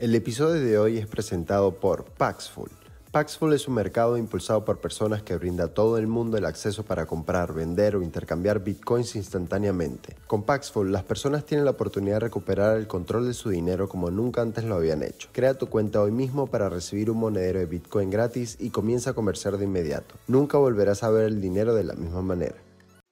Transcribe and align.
El 0.00 0.14
episodio 0.14 0.62
de 0.62 0.78
hoy 0.78 0.96
es 0.96 1.06
presentado 1.06 1.74
por 1.74 2.06
Paxful. 2.06 2.70
Paxful 3.12 3.52
es 3.52 3.68
un 3.68 3.74
mercado 3.74 4.16
impulsado 4.16 4.64
por 4.64 4.80
personas 4.80 5.22
que 5.22 5.36
brinda 5.36 5.64
a 5.64 5.74
todo 5.74 5.98
el 5.98 6.06
mundo 6.06 6.38
el 6.38 6.46
acceso 6.46 6.84
para 6.84 7.04
comprar, 7.04 7.52
vender 7.52 7.96
o 7.96 8.02
intercambiar 8.02 8.64
bitcoins 8.64 9.14
instantáneamente. 9.14 10.16
Con 10.26 10.44
Paxful, 10.44 10.90
las 10.90 11.02
personas 11.02 11.44
tienen 11.44 11.66
la 11.66 11.72
oportunidad 11.72 12.14
de 12.14 12.20
recuperar 12.20 12.78
el 12.78 12.86
control 12.86 13.26
de 13.26 13.34
su 13.34 13.50
dinero 13.50 13.90
como 13.90 14.10
nunca 14.10 14.40
antes 14.40 14.64
lo 14.64 14.76
habían 14.76 15.02
hecho. 15.02 15.28
Crea 15.32 15.52
tu 15.52 15.66
cuenta 15.66 16.00
hoy 16.00 16.12
mismo 16.12 16.46
para 16.46 16.70
recibir 16.70 17.10
un 17.10 17.18
monedero 17.18 17.58
de 17.58 17.66
bitcoin 17.66 18.08
gratis 18.08 18.56
y 18.58 18.70
comienza 18.70 19.10
a 19.10 19.14
conversar 19.14 19.58
de 19.58 19.66
inmediato. 19.66 20.14
Nunca 20.28 20.56
volverás 20.56 21.02
a 21.02 21.10
ver 21.10 21.26
el 21.26 21.42
dinero 21.42 21.74
de 21.74 21.84
la 21.84 21.92
misma 21.92 22.22
manera. 22.22 22.56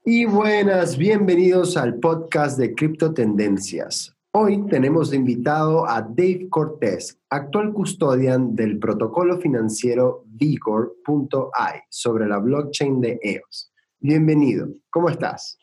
Y 0.07 0.25
buenas, 0.25 0.97
bienvenidos 0.97 1.77
al 1.77 1.97
podcast 1.97 2.57
de 2.57 2.75
Cripto 2.75 3.13
Tendencias. 3.13 4.18
Hoy 4.33 4.67
tenemos 4.69 5.11
de 5.11 5.17
invitado 5.17 5.89
a 5.89 6.03
Dave 6.03 6.49
Cortés, 6.51 7.19
actual 7.31 7.73
custodian 7.73 8.55
del 8.55 8.79
protocolo 8.79 9.39
financiero 9.39 10.25
Vigor.ai 10.27 11.81
sobre 11.89 12.27
la 12.27 12.37
blockchain 12.37 13.01
de 13.01 13.19
EOS. 13.23 13.73
Bienvenido, 13.99 14.69
¿cómo 14.91 15.09
estás? 15.09 15.59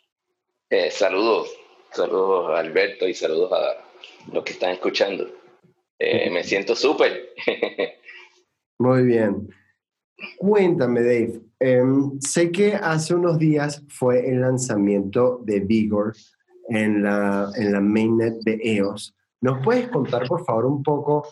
Eh, 0.71 0.89
saludos, 0.89 1.55
saludos 1.91 2.49
a 2.49 2.59
Alberto 2.59 3.07
y 3.07 3.13
saludos 3.13 3.51
a 3.53 4.33
los 4.33 4.43
que 4.43 4.53
están 4.53 4.71
escuchando. 4.71 5.29
Eh, 5.99 6.31
me 6.31 6.43
siento 6.43 6.75
súper. 6.75 7.35
Muy 8.79 9.03
bien. 9.03 9.47
Cuéntame, 10.37 11.01
Dave. 11.01 11.41
Em, 11.59 12.19
sé 12.19 12.51
que 12.51 12.73
hace 12.73 13.13
unos 13.13 13.37
días 13.37 13.83
fue 13.89 14.27
el 14.27 14.41
lanzamiento 14.41 15.39
de 15.43 15.59
Vigor 15.59 16.15
en 16.69 17.03
la, 17.03 17.51
en 17.55 17.71
la 17.71 17.81
mainnet 17.81 18.35
de 18.43 18.59
EOS. 18.61 19.13
¿Nos 19.41 19.63
puedes 19.63 19.89
contar, 19.89 20.27
por 20.27 20.43
favor, 20.45 20.65
un 20.65 20.81
poco, 20.81 21.27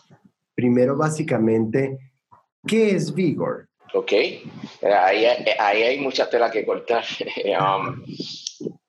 primero, 0.54 0.96
básicamente, 0.96 1.98
qué 2.66 2.90
es 2.90 3.14
Vigor? 3.14 3.68
Ok, 3.92 4.12
ahí, 4.82 5.24
ahí 5.58 5.82
hay 5.82 6.00
mucha 6.00 6.28
tela 6.28 6.50
que 6.50 6.64
cortar. 6.64 7.04
Um, 7.44 8.04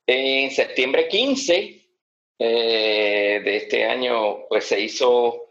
en 0.08 0.52
septiembre 0.52 1.08
15 1.08 1.82
eh, 2.40 3.42
de 3.44 3.58
este 3.58 3.86
año, 3.86 4.48
pues 4.48 4.66
se 4.66 4.80
hizo, 4.80 5.50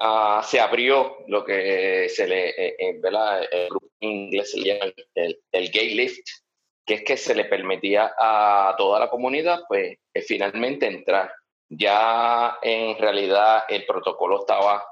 uh, 0.00 0.42
se 0.42 0.60
abrió 0.60 1.18
lo 1.28 1.44
que 1.44 2.08
se 2.08 2.26
le, 2.26 2.50
eh, 2.50 2.76
eh 2.78 2.98
¿verdad? 3.00 3.42
El 3.50 3.68
grupo 3.68 3.88
inglés 4.00 4.50
se 4.50 4.60
llama 4.60 4.92
el, 5.14 5.38
el 5.52 5.70
Gay 5.70 5.94
Lift, 5.94 6.26
que 6.84 6.94
es 6.94 7.04
que 7.04 7.16
se 7.16 7.34
le 7.34 7.44
permitía 7.44 8.14
a 8.18 8.74
toda 8.76 8.98
la 8.98 9.08
comunidad, 9.08 9.62
pues, 9.68 9.98
eh, 10.12 10.22
finalmente 10.22 10.86
entrar. 10.86 11.32
Ya 11.68 12.58
en 12.60 12.98
realidad 12.98 13.64
el 13.68 13.86
protocolo 13.86 14.40
estaba, 14.40 14.84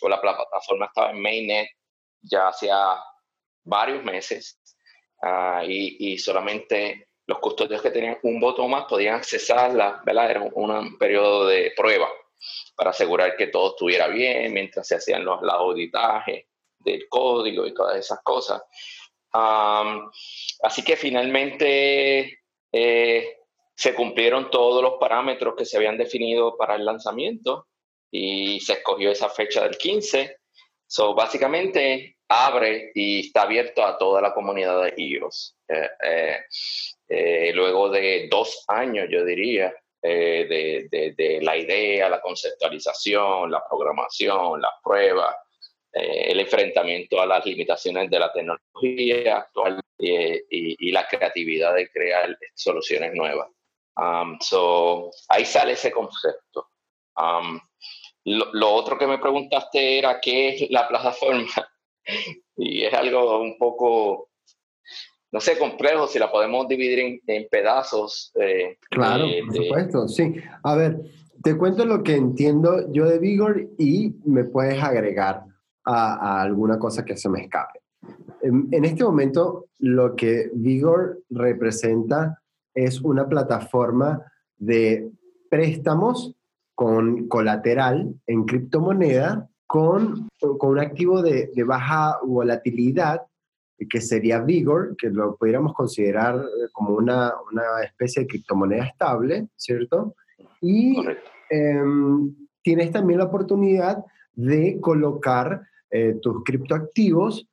o 0.00 0.08
la 0.08 0.20
plataforma 0.20 0.86
estaba 0.86 1.10
en 1.10 1.20
mainnet 1.20 1.68
ya 2.24 2.48
hacía 2.48 2.96
varios 3.64 4.02
meses 4.02 4.58
ah, 5.22 5.62
y, 5.66 6.18
solamente 6.18 7.08
los 7.26 7.38
custodios 7.38 7.80
que 7.80 7.90
tenían 7.90 8.18
un 8.22 8.40
voto 8.40 8.66
más 8.68 8.84
podían 8.84 9.16
accesarla, 9.16 10.02
¿verdad? 10.04 10.30
Era 10.30 10.40
un, 10.40 10.98
periodo 10.98 11.46
de 11.46 11.72
prueba 11.76 12.08
para 12.76 12.90
asegurar 12.90 13.36
que 13.36 13.46
todo 13.46 13.70
estuviera 13.70 14.08
bien 14.08 14.52
mientras 14.52 14.86
se 14.86 14.96
hacían 14.96 15.24
los, 15.24 15.40
los 15.40 15.54
auditajes 15.54 16.46
del 16.78 17.08
código 17.08 17.66
y 17.66 17.72
todas 17.72 17.96
esas 17.96 18.20
cosas 18.22 18.62
así 19.34 20.84
que 20.84 20.96
finalmente 20.96 22.40
eh, 22.72 23.38
se 23.74 23.94
cumplieron 23.94 24.50
todos 24.50 24.82
los 24.82 24.94
parámetros 25.00 25.54
que 25.56 25.64
se 25.64 25.76
habían 25.76 25.98
definido 25.98 26.56
para 26.56 26.76
el 26.76 26.84
lanzamiento 26.84 27.66
y 28.10 28.60
se 28.60 28.74
escogió 28.74 29.10
esa 29.10 29.28
fecha 29.28 29.64
del 29.64 29.76
15. 29.76 30.38
So, 30.86 31.14
básicamente 31.14 32.16
abre 32.28 32.92
y 32.94 33.26
está 33.26 33.42
abierto 33.42 33.84
a 33.84 33.98
toda 33.98 34.20
la 34.20 34.32
comunidad 34.32 34.82
de 34.84 34.94
iOS. 34.96 35.56
Eh, 35.68 36.40
eh, 37.08 37.52
luego 37.54 37.90
de 37.90 38.28
dos 38.30 38.64
años, 38.68 39.08
yo 39.10 39.24
diría, 39.24 39.74
de, 40.00 40.86
de, 41.16 41.38
la 41.40 41.56
idea, 41.56 42.10
la 42.10 42.20
conceptualización, 42.20 43.50
la 43.50 43.64
programación, 43.66 44.60
las 44.60 44.72
pruebas, 44.82 45.34
eh, 45.94 46.32
el 46.32 46.40
enfrentamiento 46.40 47.20
a 47.20 47.26
las 47.26 47.46
limitaciones 47.46 48.10
de 48.10 48.18
la 48.18 48.32
tecnología 48.32 49.36
actual 49.36 49.80
y, 49.96 50.90
la 50.90 51.06
creatividad 51.06 51.72
de 51.74 51.88
crear 51.88 52.36
soluciones 52.54 53.14
nuevas. 53.14 53.48
Um, 53.96 54.36
so, 54.40 55.12
ahí 55.28 55.44
sale 55.44 55.74
ese 55.74 55.92
concepto. 55.92 56.68
Um, 57.16 57.60
lo, 58.24 58.74
otro 58.74 58.98
que 58.98 59.06
me 59.06 59.18
preguntaste 59.18 59.98
era 59.98 60.20
qué 60.20 60.48
es 60.48 60.70
la 60.70 60.88
plataforma 60.88 61.46
y 62.56 62.82
es 62.82 62.92
algo 62.92 63.40
un 63.40 63.56
poco, 63.56 64.30
no 65.30 65.40
sé, 65.40 65.56
complejo 65.56 66.08
si 66.08 66.18
la 66.18 66.30
podemos 66.30 66.66
dividir 66.66 67.20
en, 67.24 67.48
pedazos. 67.48 68.32
Eh, 68.40 68.78
claro, 68.90 69.28
por 69.46 69.56
supuesto, 69.56 70.08
sí. 70.08 70.34
A 70.64 70.74
ver, 70.74 70.96
te 71.44 71.56
cuento 71.56 71.84
lo 71.84 72.02
que 72.02 72.16
entiendo 72.16 72.92
yo 72.92 73.04
de 73.04 73.20
Vigor 73.20 73.68
y 73.78 74.12
me 74.24 74.42
puedes 74.42 74.82
agregar 74.82 75.53
a, 75.84 76.42
alguna 76.42 76.78
cosa 76.78 77.04
que 77.04 77.16
se 77.16 77.28
me 77.28 77.42
escape. 77.42 77.80
En, 78.42 78.84
este 78.84 79.04
momento, 79.04 79.66
lo 79.78 80.14
que 80.14 80.50
Vigor 80.54 81.22
representa 81.30 82.42
es 82.74 83.00
una 83.00 83.28
plataforma 83.28 84.20
de 84.56 85.10
préstamos 85.48 86.36
con 86.74 87.28
colateral 87.28 88.14
en 88.26 88.44
criptomoneda 88.44 89.48
con, 89.66 90.28
con 90.58 90.70
un 90.70 90.78
activo 90.78 91.22
de, 91.22 91.50
de, 91.54 91.64
baja 91.64 92.18
volatilidad 92.22 93.22
que 93.88 94.00
sería 94.00 94.40
Vigor, 94.40 94.96
que 94.96 95.10
lo 95.10 95.36
pudiéramos 95.36 95.74
considerar 95.74 96.42
como 96.72 96.94
una, 96.94 97.32
una 97.50 97.82
especie 97.84 98.22
de 98.22 98.28
criptomoneda 98.28 98.84
estable, 98.84 99.48
¿cierto? 99.56 100.14
Y 100.60 100.96
em, 101.50 102.34
tienes 102.62 102.90
también 102.92 103.18
la 103.18 103.26
oportunidad 103.26 104.04
de 104.34 104.80
colocar 104.80 105.62
eh, 105.90 106.16
tus 106.20 106.42
criptoactivos 106.44 107.46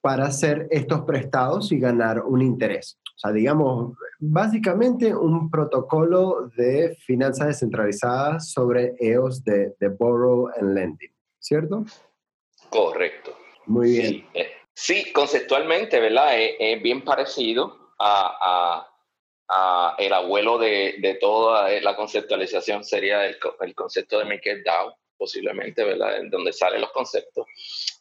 para 0.00 0.26
hacer 0.26 0.66
estos 0.70 1.02
prestados 1.02 1.72
y 1.72 1.78
ganar 1.78 2.22
un 2.22 2.42
interés. 2.42 2.98
O 3.04 3.18
sea, 3.18 3.32
digamos, 3.32 3.96
básicamente 4.18 5.14
un 5.14 5.50
protocolo 5.50 6.50
de 6.56 6.96
finanzas 7.04 7.48
descentralizadas 7.48 8.50
sobre 8.50 8.94
EOS 8.98 9.44
de, 9.44 9.74
de 9.78 9.88
Borrow 9.88 10.48
and 10.58 10.74
Lending, 10.74 11.12
¿cierto? 11.38 11.84
Correcto. 12.70 13.36
Muy 13.66 13.90
bien. 13.90 14.26
Sí, 14.72 15.04
eh, 15.06 15.12
conceptualmente, 15.12 16.00
¿verdad? 16.00 16.32
Es, 16.38 16.82
bien 16.82 17.04
parecido 17.04 17.92
a, 17.98 18.86
a, 19.48 19.94
el 19.98 20.12
abuelo 20.12 20.58
de, 20.58 20.96
de, 21.00 21.14
toda 21.16 21.68
la 21.80 21.96
conceptualización 21.96 22.84
sería 22.84 23.26
el, 23.26 23.36
el 23.60 23.74
concepto 23.74 24.18
de 24.18 24.24
MakerDAO, 24.24 24.96
posiblemente, 25.20 25.84
¿verdad? 25.84 26.16
En 26.16 26.30
donde 26.30 26.52
salen 26.52 26.80
los 26.80 26.90
conceptos. 26.92 27.46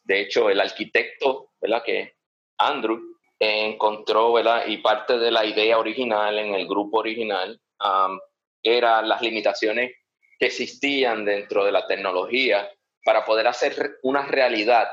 De 0.06 0.22
hecho, 0.22 0.50
el 0.50 0.62
arquitecto, 0.62 1.52
¿verdad? 1.60 1.84
Que 1.86 2.14
Andrew 2.58 2.98
encontró, 3.38 4.32
¿verdad? 4.32 4.66
Y 4.68 4.78
parte 4.78 5.18
de 5.18 5.30
la 5.30 5.46
idea 5.46 5.78
original 5.78 6.40
en 6.40 6.56
el 6.56 6.66
grupo 6.66 7.00
original 7.00 7.60
um, 7.84 8.18
eran 8.64 9.10
las 9.10 9.22
limitaciones 9.22 9.92
que 10.40 10.46
existían 10.46 11.26
dentro 11.26 11.66
de 11.66 11.74
la 11.74 11.86
tecnología 11.86 12.72
para 13.04 13.26
poder 13.26 13.48
hacer 13.48 13.98
una 14.04 14.26
realidad 14.26 14.88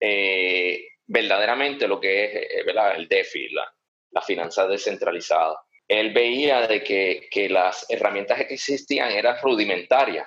eh, 0.00 0.88
verdaderamente 1.06 1.86
lo 1.86 2.00
que 2.00 2.24
es 2.24 2.34
eh, 2.34 2.64
¿verdad? 2.66 2.96
el 2.96 3.06
DeFi, 3.06 3.50
la, 3.50 3.72
la 4.10 4.22
finanza 4.22 4.66
descentralizada. 4.66 5.56
Él 5.86 6.12
veía 6.12 6.66
de 6.66 6.82
que, 6.82 7.28
que 7.30 7.48
las 7.48 7.86
herramientas 7.88 8.38
que 8.38 8.54
existían 8.54 9.12
eran 9.12 9.36
rudimentarias 9.40 10.26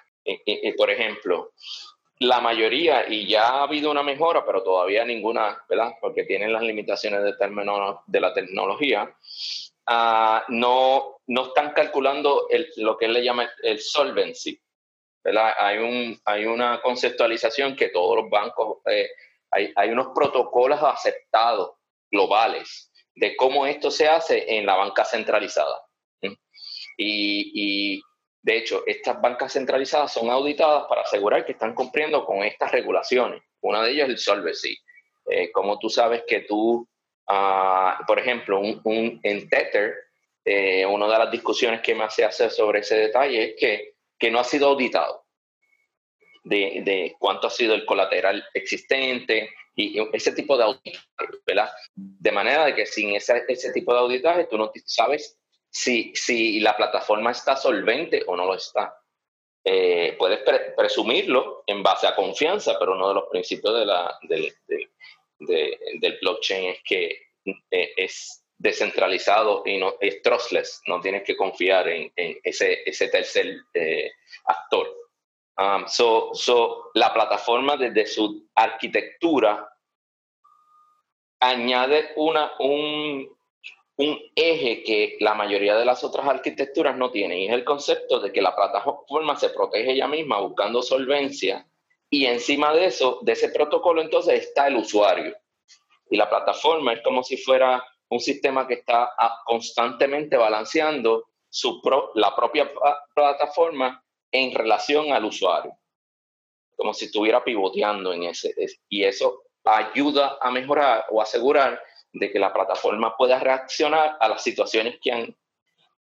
por 0.78 0.90
ejemplo, 0.90 1.52
la 2.20 2.42
mayoría, 2.42 3.08
y 3.08 3.28
ya 3.28 3.48
ha 3.48 3.64
habido 3.64 3.92
una 3.92 4.04
mejora, 4.04 4.46
pero 4.46 4.64
todavía 4.64 5.06
ninguna, 5.06 5.64
¿verdad? 5.70 5.94
Porque 6.02 6.24
tienen 6.24 6.52
las 6.52 6.64
limitaciones 6.64 7.24
de, 7.24 7.34
término 7.34 8.04
de 8.08 8.20
la 8.20 8.34
tecnología, 8.34 9.16
ah, 9.86 10.44
no, 10.48 11.18
no 11.28 11.48
están 11.48 11.74
calculando 11.74 12.48
lo 12.78 12.98
que 12.98 13.06
él 13.06 13.14
le 13.14 13.24
llama 13.24 13.50
el 13.62 13.80
solvency. 13.80 14.60
¿verdad? 15.24 15.54
Hay, 15.58 15.78
un, 15.80 16.20
hay 16.24 16.46
una 16.46 16.82
conceptualización 16.82 17.76
que 17.76 17.90
todos 17.90 18.16
los 18.16 18.30
bancos, 18.30 18.78
eh, 18.86 19.10
hay, 19.52 19.74
hay, 19.76 19.90
unos 19.90 20.08
protocolos 20.16 20.82
aceptados 20.82 21.74
globales 22.10 22.92
de 23.14 23.36
cómo 23.36 23.66
esto 23.66 23.92
se 23.92 24.08
hace 24.08 24.58
en 24.58 24.66
la 24.66 24.76
banca 24.76 25.04
centralizada. 25.04 25.82
Y, 27.00 27.98
y, 27.98 28.02
de 28.48 28.56
hecho, 28.56 28.84
estas 28.88 29.20
bancas 29.20 29.52
centralizadas 29.52 30.14
son 30.14 30.30
auditadas 30.30 30.86
para 30.88 31.02
asegurar 31.02 31.46
que 31.46 31.52
están 31.52 31.76
cumpliendo 31.76 32.26
con 32.26 32.44
estas 32.44 32.72
regulaciones. 32.72 33.44
Una 33.60 33.84
de 33.84 33.92
ellas 33.92 34.06
es 34.06 34.14
el 34.14 34.18
Solvency. 34.20 34.78
Eh, 35.30 35.52
como 35.52 35.78
tú 35.78 35.90
sabes 35.90 36.24
que 36.26 36.40
tú, 36.44 36.88
ah, 37.28 38.00
por 38.08 38.18
ejemplo, 38.20 38.62
un, 38.62 39.20
en 39.22 39.50
Tether, 39.50 39.96
eh, 40.46 40.86
una 40.86 41.08
de 41.08 41.20
las 41.20 41.30
discusiones 41.30 41.82
que 41.82 41.94
me 41.94 42.06
hace 42.06 42.24
hacer 42.24 42.50
sobre 42.50 42.80
ese 42.80 42.96
detalle 42.96 43.50
es 43.50 43.56
que, 43.60 43.96
que 44.18 44.32
no 44.32 44.40
ha 44.40 44.46
sido 44.46 44.70
auditado. 44.70 45.26
de, 46.46 46.82
de 46.86 47.16
cuánto 47.20 47.48
ha 47.48 47.50
sido 47.50 47.76
el 47.76 47.86
colateral 47.86 48.46
existente 48.54 49.50
y 49.76 50.00
ese 50.14 50.32
tipo 50.32 50.58
de 50.58 50.64
auditaje. 50.64 51.74
De 51.96 52.32
manera 52.32 52.64
de 52.64 52.76
que 52.76 52.86
sin 52.86 53.14
ese, 53.14 53.44
ese 53.50 53.74
tipo 53.74 53.92
de 53.92 54.00
auditaje 54.00 54.46
tú 54.46 54.58
no 54.58 54.72
sabes 54.86 55.38
si, 55.70 56.12
si 56.16 56.60
la 56.60 56.76
plataforma 56.76 57.32
está 57.32 57.56
solvente 57.56 58.24
o 58.26 58.36
no 58.36 58.46
lo 58.46 58.56
está. 58.56 59.00
Eh, 59.64 60.16
puedes 60.18 60.40
presumirlo 60.76 61.64
en 61.68 61.84
base 61.84 62.08
a 62.08 62.16
confianza, 62.16 62.78
pero 62.80 62.94
uno 62.94 63.10
de 63.10 63.16
los 63.16 63.26
principios 63.30 63.74
de 63.78 63.86
la, 63.86 64.18
del, 64.22 64.54
del 65.40 66.18
blockchain 66.22 66.70
es 66.70 66.80
que 66.84 67.28
eh, 67.72 67.94
es 67.98 68.44
descentralizado 68.58 69.64
y 69.66 69.78
no 69.78 69.96
es 70.00 70.22
trustless, 70.22 70.82
no 70.88 71.00
tienes 71.00 71.24
que 71.24 71.38
confiar 71.38 71.88
en, 71.88 72.12
ese, 72.44 72.82
ese, 72.90 73.08
tercer 73.10 73.62
eh, 73.74 74.12
actor. 74.46 74.88
Um, 75.60 75.88
so, 75.88 76.32
so, 76.34 76.92
la 76.94 77.14
plataforma 77.14 77.78
desde 77.78 78.06
su 78.06 78.48
arquitectura 78.56 79.68
añade 81.40 82.14
una, 82.16 82.52
un, 82.60 83.37
un 83.98 84.20
eje 84.36 84.84
que 84.84 85.18
la 85.20 85.34
mayoría 85.34 85.76
de 85.76 85.86
las 85.86 86.04
otras 86.04 86.28
arquitecturas 86.28 86.96
no 86.98 87.10
tienen, 87.12 87.40
y 87.40 87.48
es 87.48 87.54
el 87.54 87.64
concepto 87.64 88.20
de 88.20 88.32
que 88.32 88.42
la 88.42 88.56
plataforma 88.56 89.36
se 89.36 89.50
protege 89.50 89.92
ella 89.92 90.08
misma 90.08 90.40
buscando 90.40 90.82
solvencia, 90.82 91.68
y 92.10 92.26
encima 92.26 92.74
de 92.74 92.86
eso, 92.86 93.20
de 93.24 93.34
ese 93.34 93.50
protocolo, 93.50 94.02
entonces 94.02 94.46
está 94.46 94.68
el 94.68 94.78
usuario. 94.78 95.36
Y 96.10 96.16
la 96.16 96.30
plataforma 96.30 96.94
es 96.94 97.02
como 97.02 97.24
si 97.24 97.38
fuera 97.38 97.84
un 98.10 98.20
sistema 98.20 98.68
que 98.68 98.76
está 98.76 99.10
ah, 99.18 99.42
constantemente 99.46 100.38
balanceando 100.38 101.26
su 101.50 101.82
la 102.16 102.36
propia 102.36 102.72
plataforma 103.14 104.02
en 104.32 104.54
relación 104.54 105.12
al 105.12 105.26
usuario, 105.26 105.74
como 106.76 106.94
si 106.94 107.06
estuviera 107.06 107.44
pivoteando 107.44 108.14
en 108.14 108.24
ese, 108.24 108.54
y 108.88 109.04
eso 109.04 109.44
ayuda 109.66 110.38
a 110.40 110.52
mejorar 110.52 111.06
o 111.10 111.22
asegurar 111.22 111.82
de 112.20 112.32
que 112.32 112.40
la 112.40 112.54
plataforma 112.54 113.16
pueda 113.16 113.40
reaccionar 113.40 114.18
a 114.20 114.30
las 114.30 114.44
situaciones 114.44 115.00
que 115.02 115.12
han 115.12 115.36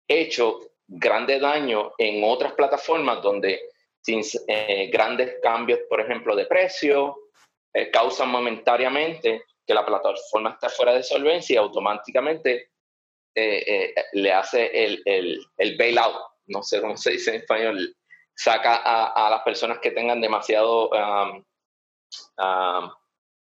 hecho 0.07 0.59
grande 0.87 1.39
daño 1.39 1.91
en 1.97 2.23
otras 2.23 2.53
plataformas 2.53 3.21
donde 3.21 3.61
sin 4.01 4.21
eh, 4.47 4.89
grandes 4.91 5.35
cambios, 5.41 5.79
por 5.89 5.99
ejemplo, 5.99 6.35
de 6.35 6.45
precio, 6.45 7.17
eh, 7.73 7.91
causan 7.91 8.29
momentáneamente 8.29 9.43
que 9.65 9.73
la 9.73 9.85
plataforma 9.85 10.51
está 10.51 10.69
fuera 10.69 10.93
de 10.93 11.03
solvencia 11.03 11.55
y 11.55 11.57
automáticamente 11.57 12.69
eh, 13.35 13.93
le 14.13 14.31
hace 14.31 14.85
el, 14.85 15.01
el, 15.03 15.45
el, 15.57 15.77
bailout, 15.77 16.15
no 16.47 16.63
sé 16.63 16.79
cómo 16.79 16.95
se 16.95 17.11
dice 17.11 17.31
en 17.31 17.41
español, 17.41 17.95
saca 18.33 18.77
a, 18.77 19.27
a 19.27 19.29
las 19.29 19.41
personas 19.41 19.79
que 19.79 19.91
tengan 19.91 20.21
demasiado 20.21 20.89
um, 20.89 21.43
um, 22.37 22.91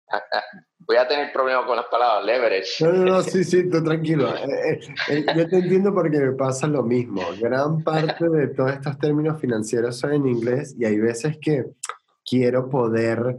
voy 0.86 0.96
a 0.96 1.08
tener 1.08 1.32
problemas 1.32 1.66
con 1.66 1.76
las 1.76 1.86
palabras, 1.86 2.24
leverage. 2.24 2.84
No, 2.84 2.92
no, 2.92 3.04
no, 3.04 3.22
sí, 3.22 3.44
sí, 3.44 3.68
tú 3.68 3.82
tranquilo. 3.82 4.32
Eh, 4.46 4.80
eh, 5.08 5.24
eh, 5.26 5.26
yo 5.36 5.48
te 5.48 5.56
entiendo 5.56 5.92
porque 5.92 6.18
me 6.18 6.32
pasa 6.32 6.66
lo 6.66 6.82
mismo. 6.82 7.22
Gran 7.40 7.82
parte 7.82 8.28
de 8.28 8.48
todos 8.48 8.72
estos 8.72 8.98
términos 8.98 9.40
financieros 9.40 9.98
son 9.98 10.12
en 10.12 10.26
inglés 10.26 10.74
y 10.78 10.84
hay 10.84 10.98
veces 10.98 11.38
que 11.40 11.64
quiero 12.24 12.68
poder 12.68 13.38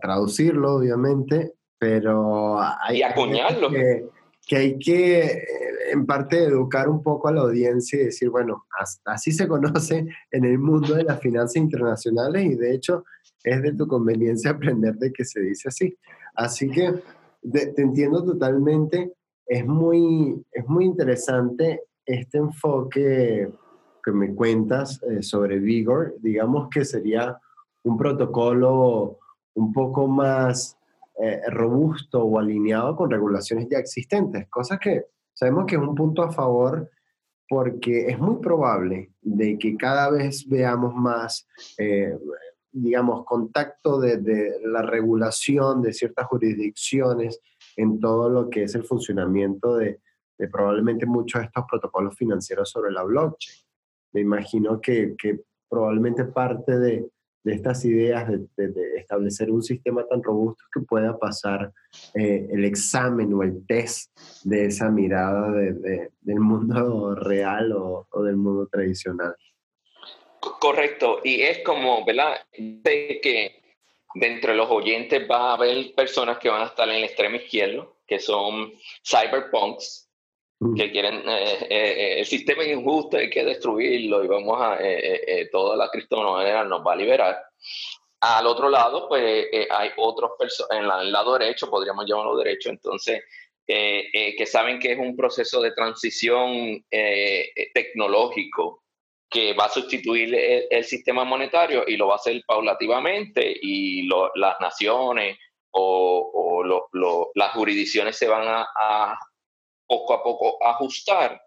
traducirlo, 0.00 0.74
obviamente, 0.74 1.54
pero 1.78 2.60
hay, 2.60 2.98
y 2.98 3.02
acuñarlo. 3.02 3.70
Que, 3.70 4.04
que 4.46 4.56
hay 4.56 4.78
que, 4.78 5.44
en 5.90 6.06
parte, 6.06 6.44
educar 6.44 6.88
un 6.88 7.02
poco 7.02 7.28
a 7.28 7.32
la 7.32 7.40
audiencia 7.40 8.00
y 8.00 8.04
decir, 8.04 8.30
bueno, 8.30 8.64
así 9.04 9.32
se 9.32 9.48
conoce 9.48 10.06
en 10.30 10.44
el 10.44 10.58
mundo 10.58 10.94
de 10.94 11.02
las 11.02 11.20
finanzas 11.20 11.56
internacionales 11.56 12.44
y 12.44 12.54
de 12.54 12.74
hecho 12.74 13.04
es 13.42 13.60
de 13.60 13.74
tu 13.74 13.86
conveniencia 13.88 14.50
aprender 14.52 14.94
de 14.94 15.12
que 15.12 15.24
se 15.24 15.40
dice 15.40 15.68
así. 15.68 15.98
Así 16.34 16.70
que 16.70 16.94
te 17.52 17.82
entiendo 17.82 18.24
totalmente. 18.24 19.12
Es 19.46 19.66
muy, 19.66 20.44
es 20.52 20.66
muy 20.68 20.84
interesante 20.84 21.82
este 22.04 22.38
enfoque 22.38 23.48
que 24.04 24.12
me 24.12 24.32
cuentas 24.34 25.02
eh, 25.02 25.22
sobre 25.22 25.58
Vigor. 25.58 26.14
Digamos 26.20 26.68
que 26.70 26.84
sería 26.84 27.38
un 27.82 27.96
protocolo 27.96 29.18
un 29.54 29.72
poco 29.72 30.06
más 30.06 30.75
eh, 31.22 31.40
robusto 31.48 32.22
o 32.22 32.38
alineado 32.38 32.96
con 32.96 33.10
regulaciones 33.10 33.68
ya 33.70 33.78
existentes, 33.78 34.48
cosa 34.48 34.78
que 34.78 35.06
sabemos 35.32 35.66
que 35.66 35.76
es 35.76 35.80
un 35.80 35.94
punto 35.94 36.22
a 36.22 36.32
favor 36.32 36.90
porque 37.48 38.08
es 38.08 38.18
muy 38.18 38.36
probable 38.36 39.12
de 39.22 39.56
que 39.58 39.76
cada 39.76 40.10
vez 40.10 40.46
veamos 40.48 40.94
más 40.94 41.46
eh, 41.78 42.16
digamos, 42.78 43.24
contacto 43.24 43.98
de, 43.98 44.60
la 44.62 44.82
regulación 44.82 45.80
de 45.80 45.94
ciertas 45.94 46.26
jurisdicciones 46.26 47.40
en 47.74 47.98
todo 48.00 48.28
lo 48.28 48.50
que 48.50 48.64
es 48.64 48.74
el 48.74 48.84
funcionamiento 48.84 49.76
de, 49.76 50.00
probablemente 50.52 51.06
muchos 51.06 51.40
de 51.40 51.46
estos 51.46 51.64
protocolos 51.70 52.14
financieros 52.16 52.68
sobre 52.70 52.92
la 52.92 53.02
blockchain. 53.02 53.56
Me 54.12 54.20
imagino 54.20 54.78
que, 54.78 55.16
probablemente 55.70 56.26
parte 56.26 56.78
de, 56.78 57.10
estas 57.54 57.84
ideas 57.84 58.28
de, 58.28 58.46
establecer 58.96 59.50
un 59.50 59.62
sistema 59.62 60.06
tan 60.06 60.22
robusto 60.22 60.64
que 60.72 60.80
pueda 60.80 61.18
pasar 61.18 61.72
eh, 62.14 62.48
el 62.50 62.64
examen 62.64 63.32
o 63.34 63.42
el 63.42 63.64
test 63.66 64.10
de 64.44 64.66
esa 64.66 64.90
mirada 64.90 65.52
del 65.52 66.40
mundo 66.40 67.14
real 67.16 67.72
o 67.72 68.22
del 68.22 68.36
mundo 68.36 68.66
tradicional. 68.66 69.34
Correcto, 70.58 71.20
y 71.24 71.42
es 71.42 71.58
como, 71.64 72.04
¿verdad? 72.04 72.36
Sé 72.52 73.20
que 73.22 73.62
dentro 74.14 74.52
de 74.52 74.56
los 74.56 74.70
oyentes 74.70 75.28
va 75.30 75.50
a 75.50 75.54
haber 75.54 75.94
personas 75.94 76.38
que 76.38 76.48
van 76.48 76.62
a 76.62 76.66
estar 76.66 76.88
en 76.88 76.96
el 76.96 77.04
extremo 77.04 77.36
izquierdo, 77.36 77.96
que 78.06 78.18
son 78.18 78.72
cyberpunks. 79.04 80.05
Que 80.58 80.90
quieren, 80.90 81.16
eh, 81.28 81.58
eh, 81.68 81.68
eh, 81.70 82.20
el 82.20 82.26
sistema 82.26 82.62
es 82.62 82.70
injusto, 82.70 83.18
hay 83.18 83.28
que 83.28 83.44
destruirlo 83.44 84.24
y 84.24 84.26
vamos 84.26 84.58
a, 84.60 84.78
toda 85.52 85.76
la 85.76 85.90
criptomoneda 85.90 86.64
nos 86.64 86.86
va 86.86 86.94
a 86.94 86.96
liberar. 86.96 87.42
Al 88.20 88.46
otro 88.46 88.70
lado, 88.70 89.08
pues 89.08 89.46
hay 89.70 89.90
otros 89.98 90.32
personas, 90.38 90.78
en 90.78 90.84
el 90.84 91.12
lado 91.12 91.38
derecho, 91.38 91.68
podríamos 91.68 92.06
llamarlo 92.06 92.36
derecho, 92.38 92.70
entonces, 92.70 93.22
que 93.66 94.46
saben 94.46 94.78
que 94.78 94.92
es 94.92 94.98
un 94.98 95.14
proceso 95.14 95.60
de 95.60 95.72
transición 95.72 96.82
tecnológico 97.74 98.82
que 99.28 99.52
va 99.52 99.66
a 99.66 99.70
sustituir 99.70 100.34
el, 100.34 100.84
sistema 100.84 101.24
monetario 101.24 101.84
y 101.86 101.96
lo 101.96 102.06
va 102.06 102.14
a 102.14 102.16
hacer 102.16 102.42
paulativamente 102.46 103.54
y 103.60 104.08
las 104.08 104.58
naciones 104.60 105.36
o, 105.72 106.64
las 107.34 107.52
jurisdicciones 107.52 108.16
se 108.16 108.28
van 108.28 108.48
a, 108.48 109.18
poco 109.86 110.14
a 110.14 110.22
poco 110.22 110.58
ajustar 110.64 111.40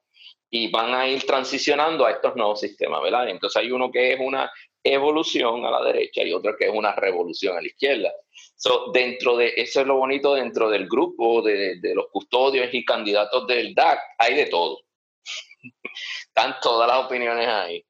y 0.49 0.69
van 0.71 0.93
a 0.93 1.07
ir 1.07 1.25
transicionando 1.25 2.05
a 2.05 2.11
estos 2.11 2.35
nuevos 2.35 2.59
sistemas, 2.59 3.01
¿verdad? 3.01 3.29
Entonces 3.29 3.61
hay 3.61 3.71
uno 3.71 3.91
que 3.91 4.13
es 4.13 4.19
una 4.19 4.51
evolución 4.83 5.65
a 5.65 5.71
la 5.71 5.83
derecha 5.83 6.23
y 6.23 6.33
otro 6.33 6.55
que 6.57 6.65
es 6.65 6.71
una 6.73 6.93
revolución 6.93 7.57
a 7.57 7.61
la 7.61 7.67
izquierda. 7.67 8.11
So, 8.55 8.91
dentro 8.91 9.37
de, 9.37 9.53
eso 9.55 9.81
es 9.81 9.87
lo 9.87 9.97
bonito 9.97 10.33
dentro 10.33 10.69
del 10.69 10.87
grupo 10.87 11.41
de, 11.41 11.79
de 11.79 11.95
los 11.95 12.07
custodios 12.11 12.73
y 12.73 12.83
candidatos 12.83 13.45
del 13.47 13.75
DAC, 13.75 13.99
hay 14.17 14.35
de 14.35 14.45
todo. 14.47 14.79
Están 16.27 16.55
todas 16.61 16.87
las 16.87 17.05
opiniones 17.05 17.47
ahí. 17.47 17.85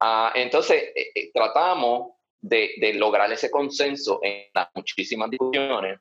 Ah, 0.00 0.32
entonces, 0.34 0.82
eh, 0.94 1.12
eh, 1.14 1.30
tratamos 1.32 2.12
de, 2.40 2.94
lograr 2.94 3.30
ese 3.32 3.50
consenso 3.50 4.20
en 4.22 4.46
las 4.54 4.68
muchísimas 4.74 5.30
discusiones 5.30 6.00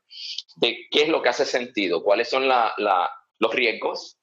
de 0.56 0.88
qué 0.89 1.03
es 1.03 1.10
lo 1.10 1.22
que 1.22 1.29
hace 1.29 1.46
sentido, 1.46 2.01
cuáles 2.01 2.29
son 2.29 2.48
los 3.39 3.53
riesgos 3.53 4.17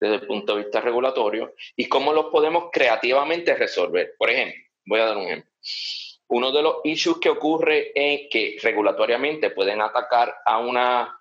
desde 0.00 0.16
el 0.16 0.26
punto 0.26 0.54
de 0.54 0.62
vista 0.62 0.80
regulatorio 0.80 1.54
y 1.76 1.88
cómo 1.88 2.12
los 2.12 2.26
podemos 2.26 2.70
creativamente 2.72 3.54
resolver. 3.54 4.14
Por 4.16 4.30
ejemplo, 4.30 4.62
voy 4.86 5.00
a 5.00 5.06
dar 5.06 5.16
un 5.16 5.24
ejemplo. 5.24 5.50
Uno 6.28 6.52
de 6.52 6.62
los 6.62 6.76
issues 6.84 7.18
que 7.18 7.30
ocurre 7.30 7.90
es 7.94 8.28
que 8.30 8.56
regulatoriamente 8.62 9.50
pueden 9.50 9.80
atacar 9.80 10.36
a 10.44 10.58
una 10.58 11.14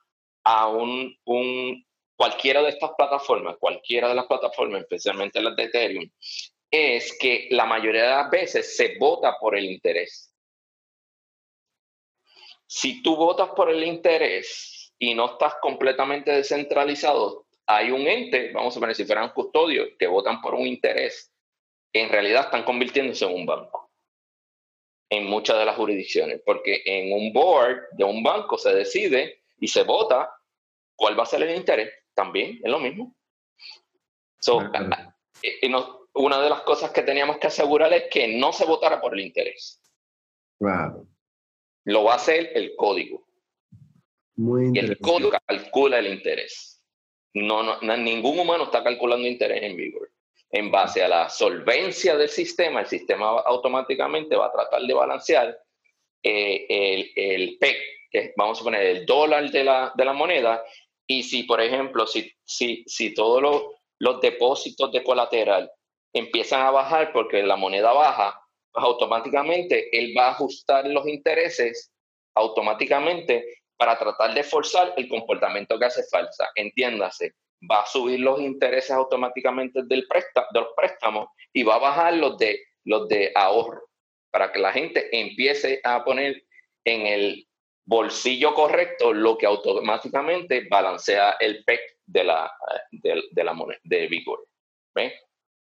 a 0.44 0.68
un, 0.70 1.18
un 1.26 1.86
cualquiera 2.16 2.62
de 2.62 2.70
estas 2.70 2.92
plataformas, 2.98 3.58
cualquiera 3.60 4.08
de 4.08 4.16
las 4.16 4.26
plataformas, 4.26 4.82
especialmente 4.82 5.42
las 5.42 5.56
de 5.56 5.64
Ethereum, 5.64 6.10
es 6.72 7.18
que 7.18 7.48
la 7.52 7.66
mayoría 7.66 8.04
de 8.04 8.10
las 8.10 8.30
veces 8.30 8.76
se 8.76 8.98
vota 8.98 9.38
por 9.40 9.58
el 9.58 9.66
interés. 9.66 10.34
Si 12.66 13.02
tú 13.02 13.16
votas 13.16 13.50
por 13.50 13.70
el 13.70 13.84
interés 13.84 14.77
y 15.00 15.14
no 15.14 15.34
estás 15.34 15.56
completamente 15.62 16.32
descentralizado, 16.32 17.46
hay 17.66 17.92
un 17.92 18.08
ente, 18.08 18.52
vamos 18.54 18.76
a 18.76 18.80
poner 18.80 18.96
si 18.96 19.06
fueran 19.06 19.34
custodios, 19.34 19.90
que 20.00 20.08
votan 20.08 20.42
por 20.42 20.56
un 20.56 20.66
interés, 20.66 21.32
en 21.94 22.10
realidad 22.10 22.46
están 22.46 22.64
convirtiéndose 22.64 23.26
en 23.26 23.34
un 23.34 23.46
banco 23.46 23.88
en 25.10 25.26
muchas 25.26 25.58
de 25.58 25.66
las 25.66 25.76
jurisdicciones, 25.76 26.42
porque 26.46 26.82
en 26.86 27.14
un 27.14 27.32
board 27.32 27.90
de 27.94 28.04
un 28.04 28.24
banco 28.24 28.58
se 28.58 28.74
decide 28.74 29.42
y 29.60 29.68
se 29.68 29.84
vota 29.84 30.34
cuál 30.96 31.18
va 31.18 31.24
a 31.24 31.28
ser 31.28 31.44
el 31.44 31.56
interés 31.56 31.92
también 32.14 32.60
es 32.64 32.70
lo 32.72 32.80
mismo. 32.80 33.16
Eh, 35.44 35.72
una 36.14 36.42
de 36.42 36.50
las 36.50 36.62
cosas 36.62 36.92
que 36.92 37.04
teníamos 37.04 37.38
que 37.38 37.48
asegurar 37.48 37.94
es 37.94 38.06
que 38.10 38.28
no 38.28 38.52
se 38.52 38.66
votara 38.66 39.00
por 39.00 39.14
el 39.14 39.22
interés. 39.22 39.82
Claro. 40.58 41.06
Lo 41.86 42.04
va 42.04 42.14
a 42.14 42.16
hacer 42.16 42.52
el 42.56 42.76
código. 42.76 43.27
Muy 44.38 44.72
y 44.74 44.80
el 44.80 44.98
código 45.00 45.32
calcula 45.46 46.00
el 46.00 46.08
interés. 46.08 46.82
No, 47.34 47.64
no, 47.64 47.98
ningún 47.98 48.40
humano 48.40 48.66
está 48.66 48.84
calculando 48.84 49.28
interés 49.28 49.64
en 49.64 49.76
Vigor. 49.76 50.10
En 50.50 50.72
base 50.72 51.04
a 51.04 51.08
la 51.08 51.30
solvencia 51.30 52.16
del 52.16 52.30
sistema, 52.30 52.82
el 52.82 52.88
sistema 52.88 53.40
automáticamente 53.42 54.36
va 54.36 54.48
a 54.48 54.52
tratar 54.52 54.82
de 54.82 54.94
balancear 54.94 55.60
eh, 56.24 56.66
el, 56.70 57.12
el 57.16 57.58
PEC, 57.58 57.78
que 58.10 58.34
vamos 58.38 58.62
a 58.62 58.64
poner 58.64 58.82
el 58.84 59.06
dólar 59.06 59.52
de 59.52 59.64
la, 59.64 59.92
de 59.96 60.06
la 60.06 60.14
moneda, 60.14 60.64
y 61.06 61.24
si, 61.24 61.44
por 61.44 61.62
ejemplo, 61.62 62.08
si, 62.08 62.32
si, 62.46 62.84
si 62.88 63.14
todos 63.14 63.42
los, 63.42 63.64
los 64.00 64.22
depósitos 64.22 64.92
de 64.92 65.04
colateral 65.04 65.72
empiezan 66.14 66.62
a 66.62 66.72
bajar 66.72 67.12
porque 67.14 67.44
la 67.44 67.56
moneda 67.56 67.94
baja, 67.94 68.40
pues 68.72 68.86
automáticamente 68.86 69.98
él 69.98 70.14
va 70.18 70.28
a 70.28 70.32
ajustar 70.32 70.88
los 70.88 71.08
intereses 71.08 71.92
automáticamente 72.36 73.62
para 73.78 73.98
tratar 73.98 74.34
de 74.34 74.44
forzar 74.44 74.94
el 74.98 75.08
comportamiento 75.08 75.78
que 75.78 75.86
hace 75.86 76.04
falta. 76.10 76.50
Entiéndase, 76.56 77.34
va 77.70 77.82
a 77.82 77.86
subir 77.86 78.20
los 78.20 78.40
intereses 78.40 78.92
automáticamente 78.92 79.84
del 79.84 80.08
de 80.08 80.60
los 80.60 80.70
préstamos 80.76 81.30
y 81.54 81.64
va 81.64 81.76
a 81.76 81.80
bajar 81.80 82.14
los 82.16 82.38
de, 82.38 82.60
los 82.86 83.08
de 83.08 83.32
ahorro 83.36 83.84
para 84.32 84.52
que 84.52 84.60
la 84.60 84.72
gente 84.72 85.08
empiece 85.12 85.80
a 85.84 86.04
poner 86.04 86.44
en 86.86 87.08
el 87.08 87.48
bolsillo 87.86 88.54
correcto 88.54 89.14
lo 89.14 89.38
que 89.38 89.46
automáticamente 89.46 90.68
balancea 90.70 91.36
el 91.40 91.64
PEC 91.64 91.80
de 92.06 92.24
la, 92.24 92.52
de, 92.92 93.44
la 93.44 93.54
moneda 93.54 93.80
de 93.84 94.08
Vigor. 94.08 94.46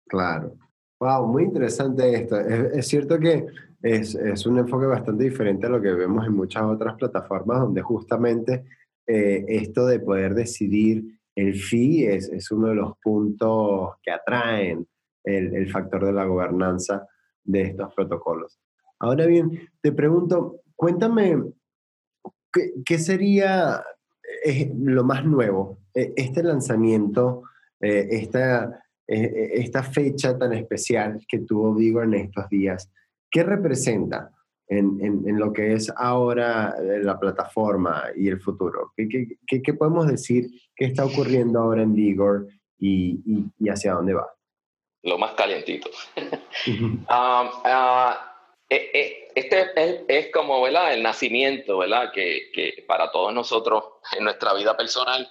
Claro. 0.09 0.57
Wow, 1.01 1.27
muy 1.27 1.45
interesante 1.45 2.15
esto. 2.15 2.39
Es, 2.39 2.89
cierto 2.89 3.19
que 3.19 3.47
es, 3.83 4.15
es, 4.15 4.47
un 4.47 4.59
enfoque 4.59 4.87
bastante 4.87 5.25
diferente 5.25 5.67
a 5.67 5.71
lo 5.71 5.81
que 5.81 5.93
vemos 5.93 6.27
en 6.27 6.35
muchas 6.35 6.63
otras 6.65 6.97
plataformas 6.97 7.61
donde 7.61 7.83
justamente 7.83 8.65
eh, 9.07 9.45
esto 9.49 9.87
de 9.87 10.01
poder 10.01 10.35
decidir 10.35 11.05
el 11.35 11.55
fee 11.55 12.07
es, 12.07 12.29
es, 12.29 12.51
uno 12.51 12.69
de 12.69 12.75
los 12.75 12.93
puntos 13.03 13.95
que 14.03 14.11
atraen 14.11 14.87
el, 15.25 15.55
el 15.55 15.71
factor 15.71 16.05
de 16.07 16.13
la 16.13 16.25
gobernanza 16.25 17.07
de 17.43 17.63
estos 17.63 17.95
protocolos. 17.95 18.59
Ahora 18.99 19.27
bien, 19.27 19.51
te 19.81 19.93
pregunto, 19.93 20.61
cuéntame, 20.77 21.43
¿qué, 22.53 22.73
qué 22.85 22.99
sería 22.99 23.83
lo 24.77 25.05
más 25.05 25.25
nuevo? 25.25 25.79
Eh, 25.95 26.13
este 26.17 26.43
lanzamiento, 26.43 27.45
esta 27.81 28.83
eh, 29.13 29.59
esta 29.61 29.83
fecha 29.83 30.39
tan 30.39 30.53
especial 30.53 31.19
que 31.27 31.41
tuvo 31.41 31.75
Vigo 31.75 32.01
en 32.01 32.15
estos 32.15 32.49
días, 32.49 32.89
¿qué 33.31 33.43
representa 33.43 34.31
en, 34.69 35.01
en, 35.03 35.39
lo 35.39 35.53
que 35.53 35.73
es 35.73 35.93
ahora 35.97 36.75
eh, 36.79 37.03
la 37.03 37.19
plataforma 37.19 38.05
y 38.17 38.29
el 38.29 38.41
futuro? 38.41 38.93
¿Qué, 38.97 39.09
qué, 39.47 39.63
qué 39.63 39.75
podemos 39.75 40.07
decir? 40.07 40.47
¿Qué 40.77 40.87
está 40.87 41.05
ocurriendo 41.05 41.61
ahora 41.61 41.83
en 41.83 41.95
Vigor 41.95 42.47
y, 42.79 43.21
y, 43.59 43.69
hacia 43.69 43.95
dónde 43.95 44.15
va? 44.15 44.29
Lo 45.03 45.19
más 45.19 45.33
calientito. 45.33 45.91
Ah, 47.09 48.27
eh, 48.69 49.29
este 49.35 49.67
es, 49.75 50.01
es, 50.07 50.33
como 50.33 50.61
¿verdad? 50.63 50.95
el 50.95 51.03
nacimiento, 51.03 51.79
¿verdad? 51.79 52.13
Que, 52.13 52.51
que 52.53 52.85
para 52.87 53.11
todos 53.11 53.33
nosotros 53.33 53.83
en 54.17 54.25
nuestra 54.25 54.55
vida 54.55 54.77
personal 54.77 55.29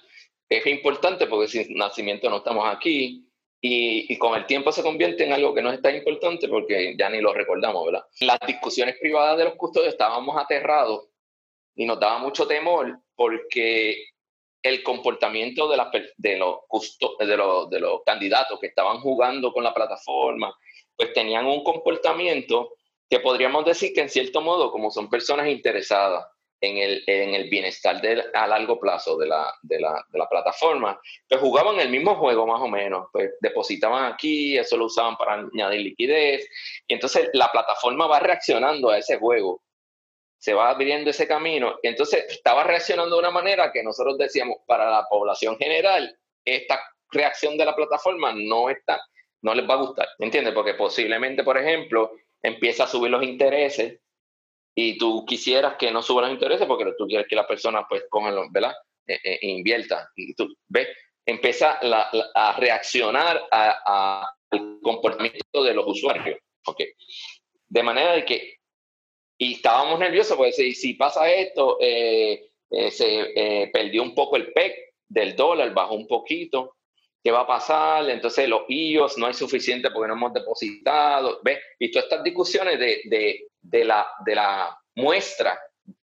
es 0.50 0.66
importante 0.66 1.26
porque 1.26 1.48
sin 1.48 1.76
nacimiento 1.76 2.28
no 2.28 2.38
estamos 2.38 2.66
aquí 2.68 3.29
y, 3.62 4.16
con 4.18 4.34
el 4.36 4.46
tiempo 4.46 4.72
se 4.72 4.82
convierte 4.82 5.24
en 5.24 5.32
algo 5.32 5.54
que 5.54 5.60
no 5.60 5.70
es 5.70 5.82
tan 5.82 5.94
importante 5.94 6.48
porque 6.48 6.94
ya 6.98 7.10
ni 7.10 7.20
lo 7.20 7.34
recordamos, 7.34 7.84
¿verdad? 7.84 8.04
Las 8.20 8.40
discusiones 8.46 8.96
privadas 8.98 9.36
de 9.36 9.44
los 9.44 9.54
custodios 9.54 9.92
estábamos 9.92 10.36
aterrados 10.38 11.08
y 11.74 11.84
nos 11.84 12.00
daba 12.00 12.18
mucho 12.18 12.46
temor 12.46 12.98
porque 13.14 14.06
el 14.62 14.82
comportamiento 14.82 15.68
de, 15.68 15.76
de, 16.16 16.38
los 16.38 16.56
de, 17.18 17.36
los, 17.36 17.70
de 17.70 17.80
los 17.80 18.02
candidatos 18.04 18.58
que 18.58 18.68
estaban 18.68 19.00
jugando 19.00 19.52
con 19.52 19.64
la 19.64 19.74
plataforma, 19.74 20.54
pues 20.96 21.12
tenían 21.12 21.46
un 21.46 21.62
comportamiento 21.62 22.74
que 23.08 23.20
podríamos 23.20 23.64
decir 23.64 23.92
que 23.92 24.02
en 24.02 24.08
cierto 24.08 24.40
modo, 24.40 24.70
como 24.70 24.90
son 24.90 25.10
personas 25.10 25.48
interesadas 25.48 26.26
en 26.60 26.76
el, 26.76 27.02
en 27.06 27.34
el 27.34 27.48
bienestar 27.48 28.00
de, 28.00 28.24
a 28.34 28.46
largo 28.46 28.78
plazo 28.78 29.16
de 29.16 29.26
la, 29.26 29.54
de, 29.62 29.80
la, 29.80 30.04
de 30.08 30.18
la, 30.18 30.28
plataforma, 30.28 31.00
pues 31.28 31.40
jugaban 31.40 31.80
el 31.80 31.88
mismo 31.88 32.14
juego 32.16 32.46
más 32.46 32.60
o 32.60 32.68
menos, 32.68 33.08
pues 33.12 33.30
depositaban 33.40 34.12
aquí, 34.12 34.58
eso 34.58 34.76
lo 34.76 34.86
usaban 34.86 35.16
para 35.16 35.34
añadir 35.34 35.80
liquidez, 35.80 36.46
y 36.86 36.94
entonces 36.94 37.30
la 37.32 37.50
plataforma 37.50 38.06
va 38.06 38.20
reaccionando 38.20 38.90
a 38.90 38.98
ese 38.98 39.18
juego, 39.18 39.62
se 40.38 40.54
va 40.54 40.70
abriendo 40.70 41.10
ese 41.10 41.26
camino, 41.26 41.76
y 41.82 41.88
entonces 41.88 42.26
estaba 42.28 42.64
reaccionando 42.64 43.16
de 43.16 43.20
una 43.20 43.30
manera 43.30 43.72
que 43.72 43.82
nosotros 43.82 44.18
decíamos, 44.18 44.58
para 44.66 44.90
la 44.90 45.06
población 45.08 45.56
general, 45.56 46.14
esta 46.44 46.80
reacción 47.10 47.56
de 47.56 47.64
la 47.64 47.74
plataforma 47.74 48.32
no 48.34 48.68
está, 48.68 49.00
no 49.42 49.54
les 49.54 49.68
va 49.68 49.74
a 49.74 49.78
gustar, 49.78 50.08
¿me 50.18 50.26
entiendes? 50.26 50.52
Porque 50.52 50.74
posiblemente, 50.74 51.42
por 51.42 51.56
ejemplo, 51.56 52.12
empieza 52.42 52.84
a 52.84 52.86
subir 52.86 53.10
los 53.10 53.22
intereses, 53.22 53.98
y 54.82 54.96
tú 54.96 55.26
quisieras 55.26 55.76
que 55.76 55.90
no 55.90 56.00
suban 56.00 56.24
los 56.24 56.32
intereses 56.32 56.66
porque 56.66 56.90
tú 56.96 57.06
quieres 57.06 57.26
que 57.28 57.36
la 57.36 57.46
persona 57.46 57.84
pues 57.86 58.04
coja, 58.08 58.32
¿verdad? 58.50 58.72
E, 59.06 59.14
e, 59.22 59.38
e, 59.42 59.50
invierta. 59.50 60.08
Y 60.16 60.34
tú 60.34 60.48
ves, 60.68 60.88
empieza 61.26 61.78
a 62.34 62.56
reaccionar 62.58 63.46
al 63.50 64.80
comportamiento 64.82 65.62
de 65.62 65.74
los 65.74 65.86
usuarios. 65.86 66.38
Okay. 66.64 66.92
De 67.68 67.82
manera 67.82 68.12
de 68.12 68.24
que, 68.24 68.54
y 69.38 69.54
estábamos 69.54 69.98
nerviosos 69.98 70.34
porque 70.36 70.52
si, 70.52 70.72
si 70.72 70.94
pasa 70.94 71.30
esto, 71.30 71.76
eh, 71.78 72.50
eh, 72.70 72.90
se 72.90 73.32
eh, 73.34 73.70
perdió 73.70 74.02
un 74.02 74.14
poco 74.14 74.36
el 74.36 74.50
PEC 74.52 74.94
del 75.08 75.36
dólar, 75.36 75.74
bajó 75.74 75.94
un 75.94 76.06
poquito. 76.06 76.76
¿Qué 77.22 77.30
va 77.30 77.40
a 77.40 77.46
pasar? 77.46 78.08
Entonces 78.08 78.48
los 78.48 78.62
IOS 78.66 79.18
no 79.18 79.26
hay 79.26 79.34
suficiente 79.34 79.90
porque 79.90 80.08
no 80.08 80.14
hemos 80.14 80.32
depositado. 80.32 81.38
¿Ves? 81.44 81.58
Y 81.78 81.90
todas 81.90 82.04
estas 82.04 82.24
discusiones 82.24 82.78
de, 82.78 83.02
de 83.04 83.49
de 83.60 83.84
la, 83.84 84.06
de 84.24 84.34
la 84.34 84.78
muestra 84.96 85.58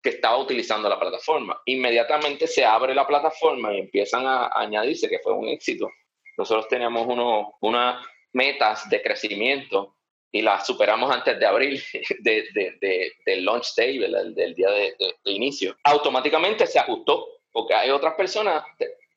que 0.02 0.10
estaba 0.10 0.38
utilizando 0.38 0.88
la 0.88 0.98
plataforma. 0.98 1.60
Inmediatamente 1.66 2.46
se 2.46 2.64
abre 2.64 2.94
la 2.94 3.06
plataforma 3.06 3.74
y 3.74 3.80
empiezan 3.80 4.26
a, 4.26 4.50
añadirse 4.54 5.08
que 5.08 5.18
fue 5.18 5.32
un 5.32 5.48
éxito. 5.48 5.88
Nosotros 6.36 6.68
teníamos 6.68 7.06
uno, 7.06 7.54
unas 7.60 8.04
metas 8.32 8.88
de 8.88 9.02
crecimiento 9.02 9.96
y 10.32 10.42
las 10.42 10.66
superamos 10.66 11.10
antes 11.10 11.38
de 11.38 11.46
abril 11.46 11.82
de, 12.20 12.48
de, 12.54 13.12
del 13.26 13.44
launch 13.44 13.74
day, 13.76 13.98
del, 13.98 14.54
día 14.54 14.70
de, 14.70 14.94
inicio. 15.24 15.76
Automáticamente 15.84 16.66
se 16.66 16.78
ajustó 16.78 17.26
porque 17.52 17.74
hay 17.74 17.90
otras 17.90 18.14
personas 18.14 18.64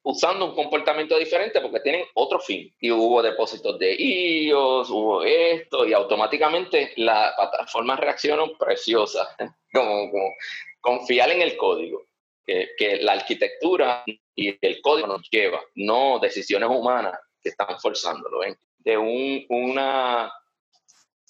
usando 0.03 0.45
un 0.45 0.55
comportamiento 0.55 1.17
diferente 1.17 1.61
porque 1.61 1.79
tienen 1.79 2.05
otro 2.13 2.39
fin. 2.39 2.73
Y 2.79 2.91
hubo 2.91 3.21
depósitos 3.21 3.79
de 3.79 3.95
IOS, 3.95 4.89
hubo 4.89 5.23
esto, 5.23 5.85
y 5.85 5.93
automáticamente 5.93 6.93
la 6.97 7.33
plataforma 7.35 7.95
reaccionó 7.95 8.53
preciosa, 8.57 9.35
como, 9.73 10.35
confiar 10.81 11.31
en 11.31 11.41
el 11.41 11.55
código, 11.57 12.05
que, 12.45 12.69
que, 12.77 12.97
la 12.97 13.13
arquitectura 13.13 14.03
y 14.35 14.57
el 14.65 14.81
código 14.81 15.07
nos 15.07 15.29
lleva, 15.29 15.61
no 15.75 16.19
decisiones 16.19 16.69
humanas 16.69 17.17
que 17.41 17.49
están 17.49 17.79
forzándolo. 17.79 18.39
¿ven? 18.39 18.57
De 18.79 18.97
un, 18.97 19.45
una 19.49 20.33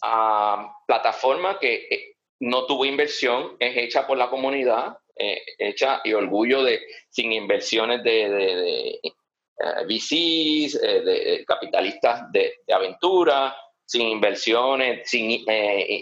uh, 0.04 0.86
plataforma 0.88 1.60
que 1.60 1.88
eh, 1.90 2.16
no 2.40 2.66
tuvo 2.66 2.86
inversión, 2.86 3.56
es 3.60 3.78
hecha 3.78 4.08
por 4.08 4.18
la 4.18 4.30
comunidad, 4.30 4.98
eh, 5.16 5.42
hecha 5.60 6.02
y 6.04 6.14
orgullo 6.14 6.64
de 6.64 6.82
sin 7.10 7.32
inversiones 7.32 8.04
de, 8.04 8.30
de, 8.30 8.90
eh, 9.04 9.86
VCs, 9.86 10.76
eh, 10.82 11.02
de 11.02 11.46
capitalistas 11.46 12.32
de, 12.32 12.54
aventura, 12.74 13.56
sin 13.86 14.08
inversiones, 14.08 15.08
sin 15.10 15.46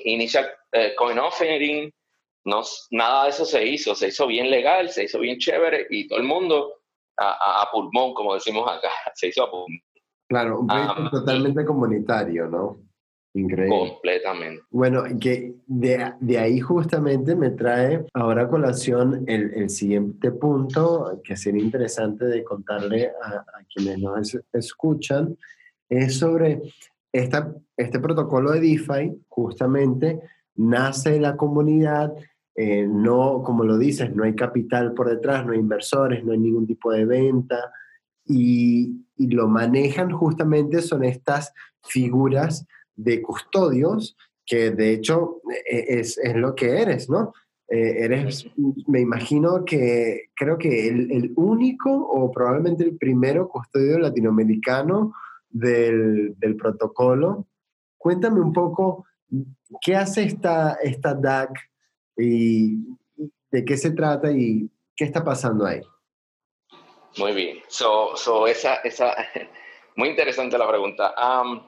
inicial 0.06 0.50
coin 0.96 1.20
offering, 1.20 1.92
no, 2.46 2.62
nada 2.92 3.26
de 3.26 3.30
eso 3.32 3.46
se 3.46 3.66
hizo, 3.66 3.94
se 3.96 4.08
hizo 4.08 4.28
bien 4.28 4.50
legal, 4.50 4.90
se 4.90 5.04
hizo 5.04 5.20
bien 5.20 5.38
chévere 5.38 5.88
y 5.90 6.08
todo 6.08 6.20
el 6.20 6.26
mundo 6.26 6.82
a, 7.18 7.68
pulmón, 7.72 8.14
como 8.14 8.34
decimos 8.34 8.70
acá, 8.72 8.90
se 9.16 9.28
hizo 9.28 9.44
a 9.44 9.52
pulmón. 9.52 9.82
Claro, 10.30 10.62
un 10.62 10.68
proyecto 10.68 10.96
ah, 10.98 11.10
totalmente 11.12 11.66
comunitario, 11.66 12.48
¿no? 12.48 12.80
Increíble. 13.34 13.78
Completamente. 13.78 14.64
Bueno, 14.72 15.04
que 15.20 15.56
de, 15.66 16.12
de, 16.20 16.38
ahí 16.38 16.60
justamente 16.60 17.34
me 17.36 17.52
trae 17.52 18.06
ahora 18.14 18.44
a 18.44 18.50
colación 18.50 19.24
el, 19.26 19.54
el, 19.54 19.70
siguiente 19.70 20.32
punto 20.32 21.22
que 21.24 21.38
sería 21.38 21.64
interesante 21.64 22.26
de 22.26 22.44
contarle 22.44 23.10
a, 23.24 23.36
a 23.38 23.64
quienes 23.74 24.00
nos 24.00 24.38
escuchan, 24.52 25.38
es 25.88 26.18
sobre 26.18 26.62
esta, 27.14 27.56
este 27.78 28.00
protocolo 28.00 28.52
de 28.52 28.60
DeFi, 28.60 29.14
justamente 29.30 30.20
nace 30.56 31.12
de 31.12 31.20
la 31.22 31.38
comunidad, 31.38 32.14
eh, 32.56 32.86
no, 32.86 33.44
como 33.44 33.64
lo 33.64 33.78
dices, 33.78 34.14
no 34.14 34.26
hay 34.26 34.36
capital 34.36 34.94
por 34.94 35.10
detrás, 35.10 35.46
no 35.46 35.54
hay 35.54 35.60
inversores, 35.60 36.24
no 36.24 36.34
hay 36.34 36.38
ningún 36.38 36.68
tipo 36.68 36.92
de 36.92 37.06
venta, 37.06 37.72
y, 38.26 39.06
y 39.18 39.28
lo 39.28 39.48
manejan 39.48 40.12
justamente 40.12 40.82
son 40.82 41.04
estas 41.04 41.54
figuras 41.82 42.68
de 42.96 43.22
custodios 43.22 44.16
que 44.46 44.72
de 44.72 44.94
hecho 44.94 45.42
e, 45.70 46.00
es, 46.00 46.18
es 46.18 46.36
lo 46.36 46.56
que 46.56 46.82
eres, 46.82 47.10
¿no? 47.10 47.34
Eh, 47.70 48.04
eres, 48.04 48.46
me 48.88 49.00
imagino 49.00 49.64
que 49.64 50.30
creo 50.36 50.58
que 50.58 50.90
el, 50.90 51.10
el, 51.10 51.32
único 51.38 51.90
o 51.90 52.30
probablemente 52.30 52.84
el 52.84 52.98
primero 52.98 53.48
custodio 53.48 53.98
latinoamericano 53.98 55.14
del, 55.48 56.38
del, 56.38 56.58
protocolo. 56.58 57.48
Cuéntame 57.98 58.42
un 58.42 58.52
poco 58.52 59.06
qué 59.82 59.96
hace 59.96 60.24
esta, 60.24 60.80
esta 60.84 61.14
DAC 61.14 61.52
y 62.18 62.76
de 63.52 63.64
qué 63.64 63.78
se 63.78 63.92
trata 63.92 64.32
y 64.32 64.70
qué 64.96 65.06
está 65.06 65.24
pasando 65.24 65.66
ahí. 65.66 65.82
Muy 67.18 67.34
bien, 67.34 67.60
so, 67.68 68.18
so 68.18 68.48
esa, 68.48 68.76
esa, 68.76 69.16
muy 69.96 70.10
interesante 70.10 70.58
la 70.58 70.68
pregunta. 70.68 71.14
Um, 71.18 71.62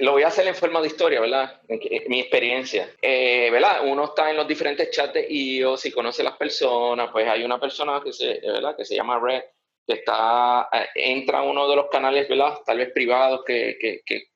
lo 0.00 0.12
voy 0.12 0.22
a 0.22 0.28
hacer 0.28 0.46
en 0.46 0.54
forma 0.54 0.80
de 0.80 0.88
historia, 0.88 1.20
¿verdad? 1.20 1.60
Mi 2.08 2.20
experiencia. 2.20 2.90
Eh, 3.00 3.48
¿Verdad? 3.50 3.86
Uno 3.86 4.04
está 4.04 4.30
en 4.30 4.36
los 4.36 4.48
diferentes 4.48 4.90
chats 4.90 5.18
y 5.28 5.62
o 5.62 5.76
si 5.76 5.92
conoce 5.92 6.22
las 6.22 6.36
personas, 6.36 7.10
pues 7.12 7.28
hay 7.28 7.44
una 7.44 7.60
persona 7.60 8.00
que 8.02 8.12
se, 8.12 8.40
¿verdad? 8.40 8.76
Que 8.76 8.84
se 8.84 8.96
llama 8.96 9.18
Red, 9.18 9.42
que 9.86 9.94
está, 9.94 10.68
eh, 10.72 10.88
entra 10.94 11.38
a 11.38 11.42
uno 11.42 11.68
de 11.68 11.76
los 11.76 11.88
canales, 11.88 12.28
¿verdad? 12.28 12.58
Tal 12.64 12.78
vez 12.78 12.92
privados 12.92 13.44
que, 13.44 13.76
que, 13.80 14.00
que 14.04 14.28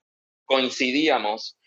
coincidíamos 0.44 1.58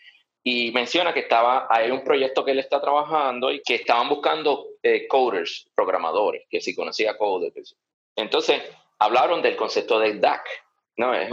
y 0.48 0.70
menciona 0.70 1.12
que 1.12 1.20
estaba, 1.20 1.66
hay 1.68 1.90
un 1.90 2.04
proyecto 2.04 2.44
que 2.44 2.52
él 2.52 2.60
está 2.60 2.80
trabajando 2.80 3.50
y 3.50 3.60
que 3.62 3.74
estaban 3.74 4.08
buscando 4.08 4.68
eh, 4.80 5.08
coders, 5.08 5.68
programadores, 5.74 6.44
que 6.48 6.60
si 6.60 6.72
conocía 6.72 7.18
coders. 7.18 7.74
Entonces, 8.14 8.62
hablaron 9.00 9.42
del 9.42 9.56
concepto 9.56 9.98
de 9.98 10.14
DAC, 10.20 10.46
no, 10.96 11.14
eh, 11.14 11.28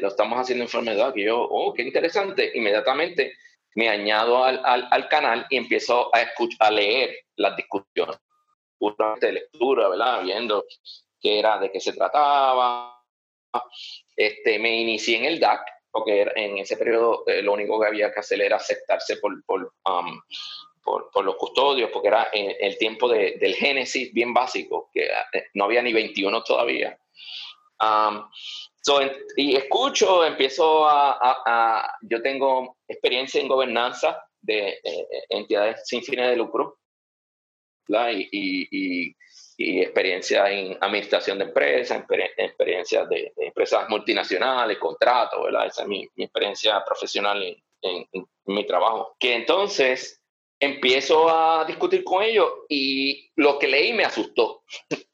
lo 0.00 0.08
estamos 0.08 0.38
haciendo 0.38 0.66
en 0.72 0.96
DAC, 0.96 1.16
y 1.16 1.24
yo, 1.24 1.40
oh, 1.42 1.72
qué 1.74 1.82
interesante, 1.82 2.50
inmediatamente 2.54 3.34
me 3.74 3.88
añado 3.88 4.44
al, 4.44 4.60
al, 4.64 5.08
canal 5.08 5.46
y 5.48 5.56
empiezo 5.56 6.14
a, 6.14 6.22
escuchar, 6.22 6.68
a 6.68 6.70
leer 6.70 7.16
las 7.36 7.56
discusiones, 7.56 8.18
de 9.20 9.32
lectura, 9.32 9.88
¿verdad? 9.88 10.22
Viendo 10.22 10.64
qué 11.20 11.38
era, 11.38 11.58
de 11.58 11.70
qué 11.70 11.80
se 11.80 11.92
trataba. 11.92 13.00
Este, 14.16 14.58
me 14.58 14.80
inicié 14.80 15.18
en 15.18 15.24
el 15.26 15.40
DAC, 15.40 15.60
porque 15.90 16.26
en 16.34 16.58
ese 16.58 16.76
periodo 16.76 17.24
eh, 17.26 17.42
lo 17.42 17.52
único 17.52 17.80
que 17.80 17.86
había 17.86 18.12
que 18.12 18.20
hacer 18.20 18.40
era 18.40 18.56
aceptarse 18.56 19.18
por, 19.18 19.44
por, 19.44 19.72
por, 20.82 21.24
los 21.24 21.36
custodios, 21.36 21.90
porque 21.90 22.08
era 22.08 22.28
en 22.32 22.56
el 22.58 22.76
tiempo 22.76 23.08
de, 23.08 23.36
del 23.38 23.54
Génesis 23.54 24.12
bien 24.12 24.34
básico, 24.34 24.90
que 24.92 25.04
eh, 25.04 25.44
no 25.54 25.64
había 25.64 25.82
ni 25.82 25.92
21 25.92 26.42
todavía. 26.42 26.98
Um, 27.80 28.28
y 29.36 29.56
escucho, 29.56 30.24
empiezo 30.24 30.86
a, 30.88 31.98
Yo 32.02 32.22
tengo 32.22 32.76
experiencia 32.86 33.40
en 33.40 33.48
gobernanza 33.48 34.22
de 34.40 34.80
eh, 34.84 35.06
entidades 35.28 35.86
sin 35.86 36.02
fines 36.02 36.30
de 36.30 36.36
lucro 36.36 36.78
y, 37.88 38.28
y, 38.32 39.16
y, 39.58 39.80
experiencia 39.80 40.50
en 40.50 40.76
administración 40.80 41.38
de 41.38 41.44
empresas, 41.44 42.04
experiencia 42.36 43.04
de, 43.06 43.32
empresas 43.36 43.88
multinacionales, 43.88 44.78
contratos, 44.78 45.42
¿verdad? 45.44 45.66
Esa 45.66 45.82
es 45.82 45.88
mi, 45.88 46.08
experiencia 46.16 46.82
profesional 46.84 47.42
en, 47.42 48.06
en 48.12 48.26
mi 48.46 48.66
trabajo. 48.66 49.16
Que 49.18 49.34
entonces 49.34 50.20
empiezo 50.58 51.28
a 51.28 51.64
discutir 51.64 52.04
con 52.04 52.22
ellos 52.22 52.48
y 52.68 53.30
lo 53.36 53.58
que 53.58 53.68
leí 53.68 53.92
me 53.92 54.04
asustó. 54.04 54.62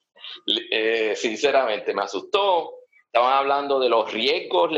Eh, 0.71 1.15
sinceramente, 1.17 1.95
me 1.95 2.03
asustó. 2.03 2.75
Estaban 3.07 3.33
hablando 3.33 3.81
de 3.81 3.89
los 3.89 4.13
riesgos 4.13 4.71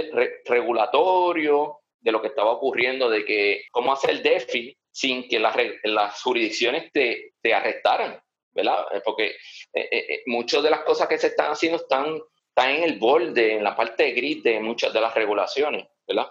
regulatorios, 0.44 1.70
de 1.98 2.12
lo 2.12 2.22
que 2.22 2.28
estaba 2.28 2.52
ocurriendo, 2.52 3.10
de 3.10 3.24
que 3.24 3.64
cómo 3.70 3.92
hacer 3.92 4.22
DEFI 4.22 4.76
sin 4.90 5.28
que 5.28 5.38
las, 5.38 5.56
las 5.84 6.22
jurisdicciones 6.22 6.90
te, 6.92 7.34
te, 7.42 7.52
arrestaran, 7.52 8.20
¿verdad? 8.52 8.86
Eh, 8.92 9.02
porque 9.04 9.36
eh, 9.72 10.22
muchas 10.26 10.62
de 10.62 10.70
las 10.70 10.80
cosas 10.80 11.08
que 11.08 11.18
se 11.18 11.28
están 11.28 11.52
haciendo 11.52 11.78
están, 11.78 12.20
están 12.48 12.70
en 12.70 12.82
el 12.84 12.98
borde, 12.98 13.54
en 13.54 13.64
la 13.64 13.76
parte 13.76 14.10
gris 14.12 14.42
de 14.42 14.60
muchas 14.60 14.92
de 14.92 15.00
las 15.00 15.14
regulaciones, 15.14 15.86
¿verdad? 16.06 16.28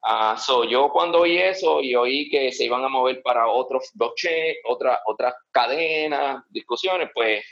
Uh, 0.00 0.36
so 0.38 0.64
yo 0.64 0.90
cuando 0.90 1.20
oí 1.20 1.38
eso 1.38 1.80
y 1.80 1.96
oí 1.96 2.30
que 2.30 2.52
se 2.52 2.64
iban 2.64 2.84
a 2.84 2.88
mover 2.88 3.20
para 3.20 3.48
otros 3.48 3.90
blockchain, 3.94 4.54
otras 4.64 5.00
otras 5.06 5.34
cadenas, 5.50 6.44
discusiones, 6.50 7.10
pues, 7.12 7.44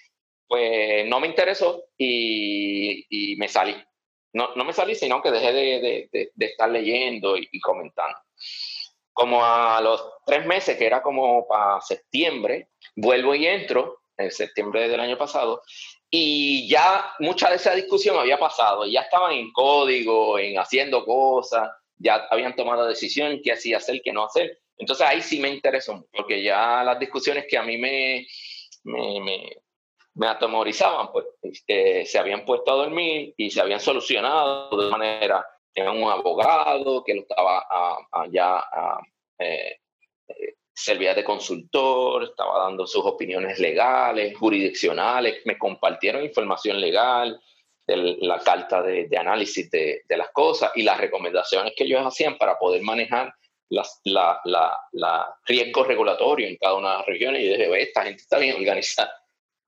pues 0.48 1.06
no 1.06 1.20
me 1.20 1.28
interesó 1.28 1.85
y, 1.96 3.35
me 3.38 3.48
salí. 3.48 3.74
No, 4.32 4.54
no, 4.54 4.64
me 4.64 4.72
salí, 4.72 4.94
sino 4.94 5.22
que 5.22 5.30
dejé 5.30 5.52
de, 5.52 6.09
de, 6.12 6.46
estar 6.46 6.70
leyendo 6.70 7.37
y, 7.37 7.61
comentando. 7.61 8.18
Como 9.12 9.44
a 9.44 9.80
los 9.80 10.02
tres 10.26 10.44
meses, 10.46 10.76
que 10.76 10.87
era 10.87 11.02
como 11.02 11.46
para 11.48 11.80
septiembre, 11.80 12.68
vuelvo 12.94 13.35
y 13.35 13.46
entro, 13.46 14.00
en 14.18 14.30
septiembre 14.30 14.88
del 14.88 15.00
año 15.00 15.16
pasado, 15.16 15.62
y 16.11 16.68
ya 16.68 17.12
mucha 17.18 17.50
de 17.50 17.56
esa 17.56 17.74
discusión 17.74 18.18
había 18.18 18.38
pasado, 18.38 18.87
ya 18.87 19.02
estaban 19.02 19.32
en 19.32 19.52
código, 19.52 20.38
en 20.38 20.59
haciendo 20.59 21.04
cosas, 21.04 21.70
ya 21.98 22.26
habían 22.30 22.54
tomado 22.54 22.87
decisión 22.87 23.40
qué 23.42 23.52
hacía 23.52 23.78
hacer, 23.78 24.00
qué 24.04 24.12
no 24.12 24.24
hacer. 24.24 24.61
Entonces 24.78 25.06
ahí 25.06 25.22
sí 25.22 25.40
me 25.40 25.48
interesó, 25.48 26.06
porque 26.12 26.42
ya 26.42 26.82
las 26.85 26.98
discusiones 26.98 27.46
que 27.48 27.56
a 27.56 27.62
mí 27.62 27.78
me, 27.78 28.26
me 30.16 30.29
atemorizaban, 30.29 31.12
pues 31.12 31.26
este, 31.42 32.05
se 32.07 32.18
habían 32.18 32.44
puesto 32.44 32.72
a 32.72 32.76
dormir 32.76 33.35
y 33.37 33.50
se 33.50 33.61
habían 33.61 33.81
solucionado 33.81 34.76
de 34.76 34.90
manera, 34.90 35.46
tenía 35.72 35.92
un 35.92 36.11
abogado 36.11 37.05
que 37.05 37.14
lo 37.14 37.20
estaba 37.20 37.66
ya 38.31 38.64
eh, 39.38 39.79
eh, 40.29 40.55
servía 40.74 41.14
de 41.14 41.22
consultor, 41.22 42.24
estaba 42.24 42.64
dando 42.64 42.87
sus 42.87 43.05
opiniones 43.05 43.59
legales, 43.59 44.37
jurisdiccionales, 44.37 45.42
me 45.44 45.59
compartieron 45.59 46.24
información 46.24 46.81
legal, 46.81 47.40
la 47.87 48.38
carta 48.40 48.83
de, 48.83 49.09
análisis 49.16 49.70
de, 49.70 50.02
las 50.09 50.31
cosas 50.33 50.72
y 50.74 50.83
las 50.83 50.98
recomendaciones 50.98 51.72
que 51.76 51.85
ellos 51.85 52.05
hacían 52.05 52.37
para 52.37 52.59
poder 52.59 52.83
manejar 52.83 53.33
las, 53.68 54.00
la, 54.05 54.40
la, 54.44 55.35
riesgos 55.46 55.87
regulatorios 55.87 56.50
en 56.50 56.57
cada 56.57 56.74
una 56.74 56.90
de 56.92 56.96
las 56.98 57.07
regiones. 57.07 57.42
Y 57.42 57.48
dije, 57.48 57.83
esta 57.83 58.02
gente 58.02 58.22
está 58.22 58.38
bien 58.38 58.57
organizada. 58.57 59.12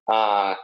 Ah, 0.08 0.58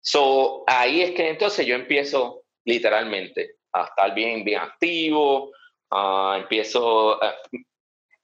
so, 0.00 0.64
ahí 0.66 1.02
es 1.02 1.10
que 1.12 1.28
entonces 1.28 1.66
yo 1.66 1.74
empiezo 1.74 2.44
literalmente 2.64 3.56
a 3.72 3.84
estar 3.84 4.14
bien, 4.14 4.44
bien 4.44 4.60
activo. 4.60 5.50
Uh, 5.90 6.34
empiezo, 6.36 7.20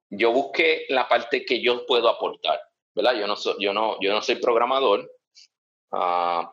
yo 0.09 0.33
busqué 0.33 0.87
la 0.88 1.09
parte 1.09 1.44
que 1.44 1.61
yo 1.61 1.85
puedo 1.87 2.09
aportar, 2.09 2.61
¿verdad? 2.94 3.14
Yo 3.14 3.26
no, 3.26 3.37
soy, 3.37 3.56
yo 3.59 3.72
no, 3.72 3.98
yo 4.00 4.12
no 4.12 4.22
soy 4.22 4.37
programador. 4.37 5.11
Uh, 5.92 6.46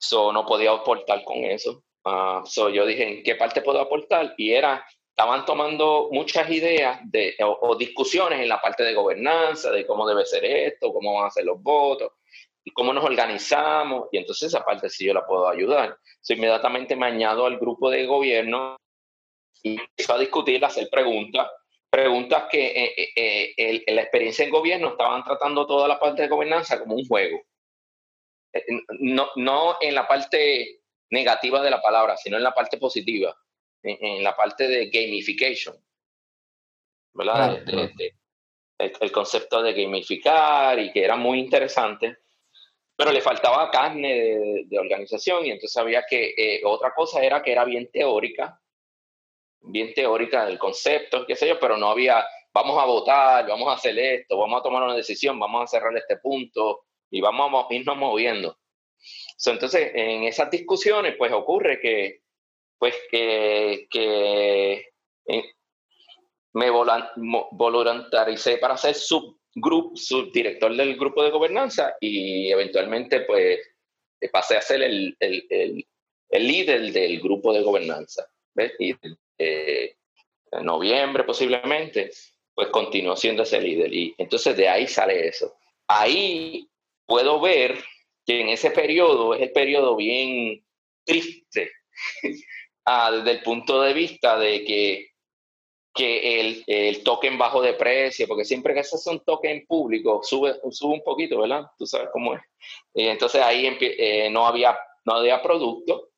So, 0.00 0.32
no 0.32 0.46
podía 0.46 0.72
aportar 0.72 1.22
con 1.24 1.44
eso. 1.44 1.84
Uh, 2.04 2.44
so, 2.46 2.70
yo 2.70 2.86
dije, 2.86 3.06
¿en 3.06 3.22
qué 3.22 3.34
parte 3.34 3.60
puedo 3.60 3.80
aportar? 3.80 4.34
Y 4.38 4.52
era, 4.52 4.84
estaban 5.10 5.44
tomando 5.44 6.08
muchas 6.10 6.50
ideas 6.50 6.98
de, 7.04 7.36
o, 7.42 7.76
discusiones 7.76 8.40
en 8.40 8.48
la 8.48 8.62
parte 8.62 8.82
de 8.82 8.94
gobernanza, 8.94 9.70
de 9.70 9.86
cómo 9.86 10.08
debe 10.08 10.24
ser 10.24 10.46
esto, 10.46 10.92
cómo 10.94 11.16
van 11.16 11.26
a 11.26 11.30
ser 11.30 11.44
los 11.44 11.62
votos, 11.62 12.12
y 12.70 12.72
cómo 12.72 12.92
nos 12.92 13.04
organizamos. 13.04 14.08
Y 14.12 14.18
entonces 14.18 14.48
esa 14.48 14.64
parte 14.64 14.88
sí 14.88 15.06
yo 15.06 15.14
la 15.14 15.26
puedo 15.26 15.48
ayudar. 15.48 15.96
So, 16.20 16.34
inmediatamente 16.34 16.96
me 16.96 17.06
añado 17.06 17.46
al 17.46 17.58
grupo 17.58 17.90
de 17.90 18.06
gobierno 18.06 18.76
y 19.62 19.80
empiezo 19.80 20.14
a 20.14 20.18
discutir, 20.18 20.64
a 20.64 20.68
hacer 20.68 20.88
preguntas. 20.90 21.48
Preguntas 21.90 22.44
que 22.50 22.66
eh, 22.66 22.94
eh, 22.96 23.54
eh 23.56 23.82
en 23.86 23.96
la 23.96 24.02
experiencia 24.02 24.44
en 24.44 24.50
gobierno 24.50 24.90
estaban 24.90 25.24
tratando 25.24 25.66
toda 25.66 25.88
la 25.88 25.98
parte 25.98 26.22
de 26.22 26.28
gobernanza 26.28 26.78
como 26.78 26.94
un 26.94 27.06
juego 27.06 27.40
no, 28.98 29.28
no 29.36 29.76
en 29.80 29.94
la 29.94 30.06
parte 30.06 30.80
negativa 31.10 31.62
de 31.62 31.70
la 31.70 31.80
palabra, 31.80 32.16
sino 32.16 32.36
en 32.36 32.42
la 32.42 32.52
parte 32.52 32.78
positiva, 32.78 33.36
en, 33.82 34.22
la 34.22 34.36
parte 34.36 34.68
de 34.68 34.86
gamification. 34.90 35.76
¿Verdad? 37.12 37.64
el, 38.78 39.12
concepto 39.12 39.62
de 39.62 39.72
gamificar 39.72 40.78
y 40.78 40.92
que 40.92 41.04
era 41.04 41.16
muy 41.16 41.40
interesante, 41.40 42.18
pero 43.00 43.12
le 43.12 43.22
faltaba 43.22 43.70
carne 43.70 44.66
de, 44.66 44.78
organización 44.78 45.46
y 45.46 45.52
entonces 45.52 45.74
había 45.78 46.04
que, 46.06 46.34
eh, 46.36 46.60
otra 46.64 46.92
cosa 46.94 47.22
era 47.22 47.42
que 47.42 47.50
era 47.50 47.64
bien 47.64 47.90
teórica, 47.90 48.60
bien 49.62 49.94
teórica 49.94 50.44
del 50.44 50.58
concepto, 50.58 51.24
qué 51.24 51.34
sé 51.34 51.48
yo, 51.48 51.58
pero 51.58 51.78
no 51.78 51.88
había, 51.88 52.22
vamos 52.52 52.78
a 52.78 52.84
votar, 52.84 53.48
vamos 53.48 53.68
a 53.68 53.76
hacer 53.76 53.98
esto, 53.98 54.36
vamos 54.36 54.60
a 54.60 54.62
tomar 54.62 54.82
una 54.82 54.94
decisión, 54.94 55.40
vamos 55.40 55.62
a 55.62 55.66
cerrar 55.66 55.96
este 55.96 56.18
punto, 56.18 56.82
y 57.10 57.22
vamos 57.22 57.64
a 57.70 57.74
irnos 57.74 57.96
moviendo. 57.96 58.58
entonces, 59.46 59.92
en 59.94 60.24
esas 60.24 60.50
discusiones, 60.50 61.14
pues 61.16 61.32
ocurre 61.32 61.80
que, 61.80 62.20
pues, 62.78 62.94
que, 63.10 63.86
que 63.90 64.74
eh, 65.24 65.52
me 66.52 66.68
voluntaricé 66.68 68.58
para 68.58 68.76
ser 68.76 68.94
subgrup, 69.60 69.96
subdirector 69.96 70.76
del 70.76 70.96
grupo 70.96 71.22
de 71.22 71.30
gobernanza 71.30 71.96
y 72.00 72.50
eventualmente, 72.50 73.20
pues, 73.20 73.60
pasé 74.32 74.56
a 74.56 74.62
ser 74.62 74.82
el, 74.82 75.16
el, 75.18 75.46
el, 75.48 75.86
el 76.30 76.46
líder 76.46 76.92
del 76.92 77.20
grupo 77.20 77.52
de 77.52 77.62
gobernanza. 77.62 78.26
¿ves? 78.54 78.72
Y, 78.78 78.94
eh, 79.38 79.96
en 80.52 80.64
noviembre 80.64 81.24
posiblemente, 81.24 82.10
pues 82.54 82.68
continuó 82.68 83.16
siendo 83.16 83.42
ese 83.42 83.60
líder. 83.60 83.92
Y 83.92 84.14
entonces 84.18 84.56
de 84.56 84.68
ahí 84.68 84.86
sale 84.86 85.28
eso. 85.28 85.54
Ahí 85.86 86.68
puedo 87.06 87.40
ver 87.40 87.82
que 88.26 88.40
en 88.40 88.48
ese 88.48 88.70
periodo 88.70 89.34
es 89.34 89.42
el 89.42 89.52
periodo 89.52 89.96
bien 89.96 90.64
triste 91.04 91.72
ah, 92.84 93.10
desde 93.12 93.30
el 93.38 93.42
punto 93.42 93.80
de 93.82 93.94
vista 93.94 94.38
de 94.38 94.64
que, 94.64 95.09
que 95.92 96.40
el, 96.40 96.64
el, 96.66 97.02
token 97.02 97.36
bajo 97.36 97.60
de 97.60 97.74
precio, 97.74 98.26
porque 98.28 98.44
siempre 98.44 98.74
que 98.74 98.80
haces 98.80 99.04
un 99.06 99.20
token 99.20 99.66
público 99.66 100.20
sube, 100.22 100.54
sube 100.70 100.94
un 100.94 101.02
poquito, 101.02 101.40
¿verdad? 101.40 101.66
Tú 101.78 101.86
sabes 101.86 102.08
cómo 102.12 102.34
es. 102.34 102.42
Y 102.94 103.06
entonces 103.06 103.42
ahí 103.42 103.66
eh, 103.80 104.30
no, 104.30 104.46
había, 104.46 104.78
no 105.04 105.14
había 105.14 105.42
producto, 105.42 106.10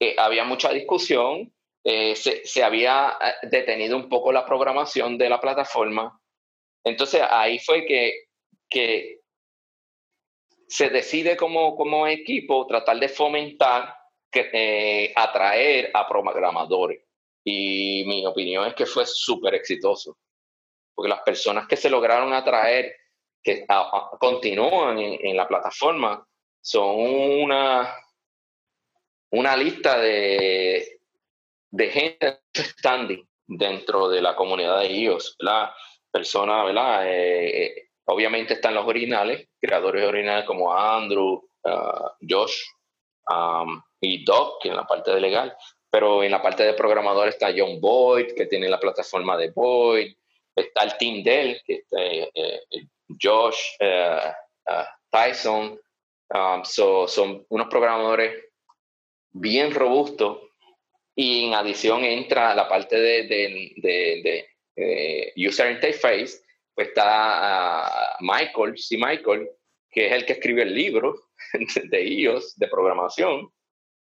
eh, 0.00 0.16
había 0.18 0.44
mucha 0.44 0.72
discusión, 0.72 1.52
eh, 1.84 2.16
se, 2.16 2.44
se, 2.44 2.64
había 2.64 3.16
detenido 3.42 3.96
un 3.96 4.08
poco 4.08 4.32
la 4.32 4.44
programación 4.44 5.16
de 5.16 5.28
la 5.28 5.40
plataforma. 5.40 6.20
Entonces 6.82 7.22
ahí 7.22 7.60
fue 7.60 7.86
que, 7.86 8.26
que 8.68 9.20
se 10.68 10.90
decide 10.90 11.36
como, 11.36 11.76
como 11.76 12.06
equipo 12.06 12.66
tratar 12.66 12.98
de 12.98 13.08
fomentar, 13.08 13.94
que, 14.30 14.50
eh, 14.52 15.12
atraer 15.14 15.90
a 15.94 16.08
programadores. 16.08 17.05
Y 17.46 18.04
mi 18.06 18.26
opinión 18.26 18.66
es 18.66 18.74
que 18.74 18.86
fue 18.86 19.04
súper 19.06 19.54
exitoso, 19.54 20.18
porque 20.94 21.08
las 21.08 21.22
personas 21.22 21.68
que 21.68 21.76
se 21.76 21.88
lograron 21.88 22.32
atraer, 22.32 22.96
que 23.42 23.64
continúan 24.18 24.98
en, 24.98 25.36
la 25.36 25.46
plataforma, 25.46 26.26
son 26.60 26.96
una, 26.98 27.94
una 29.30 29.56
lista 29.56 30.00
de, 30.00 30.98
de 31.70 31.90
gente 31.90 32.40
standing 32.56 33.24
dentro 33.46 34.08
de 34.08 34.20
la 34.20 34.34
comunidad 34.34 34.80
de 34.80 35.20
persona, 36.10 36.64
¿verdad? 36.64 37.06
Eh, 37.06 37.64
eh, 37.64 37.86
Obviamente 38.08 38.54
están 38.54 38.74
los 38.74 38.86
originales, 38.86 39.48
creadores 39.60 40.06
originales 40.06 40.44
como 40.44 40.72
Andrew, 40.72 41.42
uh, 41.64 42.08
Josh 42.28 42.62
y 44.00 44.24
Doc, 44.24 44.62
que 44.62 44.68
en 44.68 44.76
la 44.76 44.86
parte 44.86 45.10
de 45.10 45.20
legal, 45.20 45.56
pero 45.96 46.22
en 46.22 46.30
la 46.30 46.42
parte 46.42 46.62
de 46.62 46.74
programador 46.74 47.26
está 47.26 47.54
John 47.56 47.80
Boyd, 47.80 48.34
que 48.36 48.44
tiene 48.44 48.68
la 48.68 48.78
plataforma 48.78 49.34
de 49.34 49.50
Boyd, 49.50 50.14
está 50.54 50.82
el 50.82 50.98
team 50.98 51.22
Dell, 51.22 51.58
que 51.64 51.76
está, 51.76 52.02
eh, 52.02 52.30
eh, 52.34 52.60
Josh, 53.18 53.78
uh, 53.80 54.28
uh, 54.70 54.84
Tyson, 55.08 55.80
um, 56.34 56.64
son 56.64 57.46
unos 57.48 57.68
programadores 57.68 58.44
bien 59.30 59.72
robustos 59.72 60.42
y 61.14 61.46
en 61.46 61.54
adición 61.54 62.04
entra 62.04 62.54
la 62.54 62.68
parte 62.68 63.00
de, 63.00 63.22
de, 63.22 63.72
de, 63.78 64.46
de 64.76 65.48
user 65.48 65.70
interface 65.70 66.42
pues 66.74 66.88
está 66.88 67.04
ah, 67.06 68.16
Michael, 68.20 68.76
sí 68.76 68.98
Michael, 68.98 69.48
que 69.90 70.08
es 70.08 70.12
el 70.12 70.26
que 70.26 70.34
escribe 70.34 70.60
el 70.60 70.74
libro 70.74 71.14
de 71.84 72.04
iOS, 72.04 72.54
de 72.58 72.68
programación, 72.68 73.50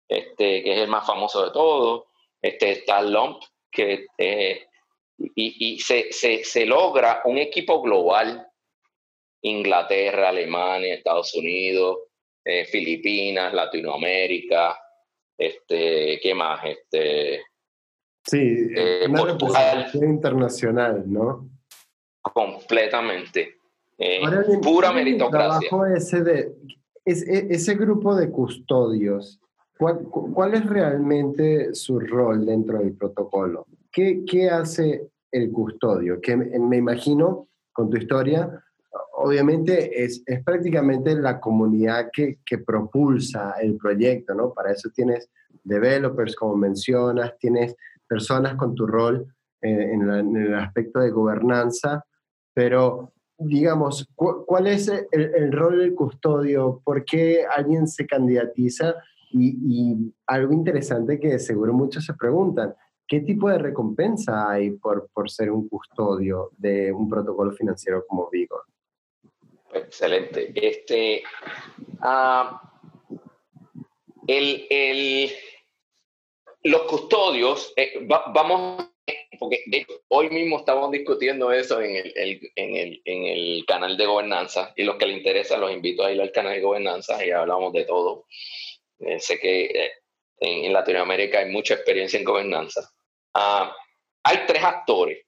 este, 0.07 0.63
que 0.63 0.73
es 0.73 0.79
el 0.79 0.87
más 0.87 1.05
famoso 1.05 1.45
de 1.45 1.51
todos. 1.51 2.03
Este, 2.41 2.71
está 2.71 3.01
Lump, 3.01 3.41
que, 3.71 4.07
eh, 4.17 4.67
y, 5.17 5.79
se, 5.79 6.11
se, 6.11 6.65
logra 6.65 7.21
un 7.25 7.37
equipo 7.37 7.81
global, 7.81 8.47
Inglaterra, 9.41 10.29
Alemania, 10.29 10.95
Estados 10.95 11.33
Unidos, 11.33 11.97
eh, 12.43 12.65
Filipinas, 12.65 13.53
Latinoamérica, 13.53 14.77
este, 15.37 16.19
¿qué 16.21 16.33
más? 16.33 16.63
Este, 16.65 17.43
sí, 18.25 18.67
eh, 18.75 19.07
una 19.09 19.89
internacional, 19.93 21.03
¿no? 21.05 21.49
completamente. 22.33 23.57
Eh, 23.97 24.21
pura 24.61 24.91
meritocracia. 24.91 25.69
Ese, 25.95 26.23
de, 26.23 26.55
e, 27.05 27.47
ese 27.49 27.75
grupo 27.75 28.15
de 28.15 28.29
custodios, 28.29 29.39
¿cuál, 29.77 30.03
¿cuál, 30.03 30.53
es 30.53 30.65
realmente 30.65 31.73
su 31.73 31.99
rol 31.99 32.45
dentro 32.45 32.79
del 32.79 32.93
protocolo? 32.93 33.65
¿Qué, 33.91 34.23
qué 34.25 34.49
hace 34.49 35.09
el 35.31 35.51
custodio? 35.51 36.19
Que 36.21 36.35
me 36.35 36.77
imagino, 36.77 37.47
con 37.71 37.89
tu 37.89 37.97
historia, 37.97 38.63
obviamente 39.13 40.03
es, 40.03 40.23
es 40.25 40.43
prácticamente 40.43 41.15
la 41.15 41.39
comunidad 41.39 42.09
que, 42.11 42.39
que, 42.45 42.59
propulsa 42.59 43.55
el 43.61 43.77
proyecto, 43.77 44.33
¿no? 44.33 44.53
Para 44.53 44.71
eso 44.71 44.89
tienes 44.93 45.29
developers, 45.63 46.35
como 46.35 46.55
mencionas, 46.55 47.37
tienes 47.39 47.75
personas 48.07 48.55
con 48.55 48.75
tu 48.75 48.85
rol 48.85 49.25
eh, 49.61 49.91
en, 49.93 50.09
en, 50.09 50.35
el 50.35 50.55
aspecto 50.55 50.99
de 50.99 51.09
gobernanza, 51.09 52.05
pero, 52.53 53.11
digamos, 53.37 54.07
¿cuál 54.15 54.67
es 54.67 54.89
el, 55.11 55.51
rol 55.51 55.79
del 55.79 55.93
custodio? 55.93 56.81
¿Por 56.83 57.03
qué 57.03 57.45
alguien 57.45 57.87
se 57.87 58.05
candidatiza? 58.05 58.95
Y, 59.37 60.13
algo 60.27 60.53
interesante 60.53 61.19
que 61.19 61.37
seguro 61.39 61.73
muchos 61.73 62.05
se 62.05 62.13
preguntan, 62.13 62.73
¿qué 63.07 63.19
tipo 63.19 63.49
de 63.49 63.57
recompensa 63.57 64.49
hay 64.49 64.71
por, 64.71 65.09
por 65.13 65.29
ser 65.29 65.51
un 65.51 65.67
custodio 65.67 66.51
de 66.57 66.91
un 66.91 67.09
protocolo 67.09 67.51
financiero 67.51 68.05
como 68.07 68.29
Vigor? 68.29 68.63
Excelente. 69.73 70.53
Este, 70.55 71.21
uh, 72.01 72.55
el, 74.25 74.65
el, 74.69 75.31
los 76.63 76.81
custodios, 76.83 77.73
eh, 77.75 78.07
vamos 78.07 78.89
porque 79.37 79.63
hoy 80.07 80.29
mismo 80.29 80.59
estamos 80.59 80.91
discutiendo 80.91 81.51
eso 81.51 81.81
en 81.81 81.95
el, 81.95 82.13
en, 82.55 82.75
el, 82.75 83.01
en 83.05 83.25
el, 83.25 83.65
canal 83.67 83.97
de 83.97 84.05
gobernanza 84.05 84.73
y 84.75 84.83
los 84.83 84.95
que 84.95 85.05
les 85.05 85.17
interesa 85.17 85.57
los 85.57 85.71
invito 85.71 86.03
a 86.03 86.11
ir 86.11 86.21
al 86.21 86.31
canal 86.31 86.53
de 86.53 86.61
gobernanza 86.61 87.23
y 87.23 87.31
hablamos 87.31 87.73
de 87.73 87.85
todo. 87.85 88.25
Eh, 89.05 89.19
sé 89.19 89.39
que 89.39 89.65
eh, 89.65 89.91
en, 90.39 90.73
Latinoamérica 90.73 91.39
hay 91.39 91.51
mucha 91.51 91.75
experiencia 91.75 92.17
en 92.17 92.25
gobernanza. 92.25 92.89
Ah, 93.35 93.75
hay 94.23 94.39
tres 94.47 94.63
actores, 94.63 95.25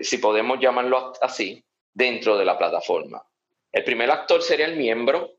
si 0.00 0.18
podemos 0.18 0.58
llamarlo 0.58 1.12
así, 1.22 1.64
dentro 1.94 2.36
de 2.36 2.44
la 2.44 2.58
plataforma. 2.58 3.24
El 3.70 3.84
primer 3.84 4.10
actor 4.10 4.42
sería 4.42 4.66
el 4.66 4.76
miembro. 4.76 5.36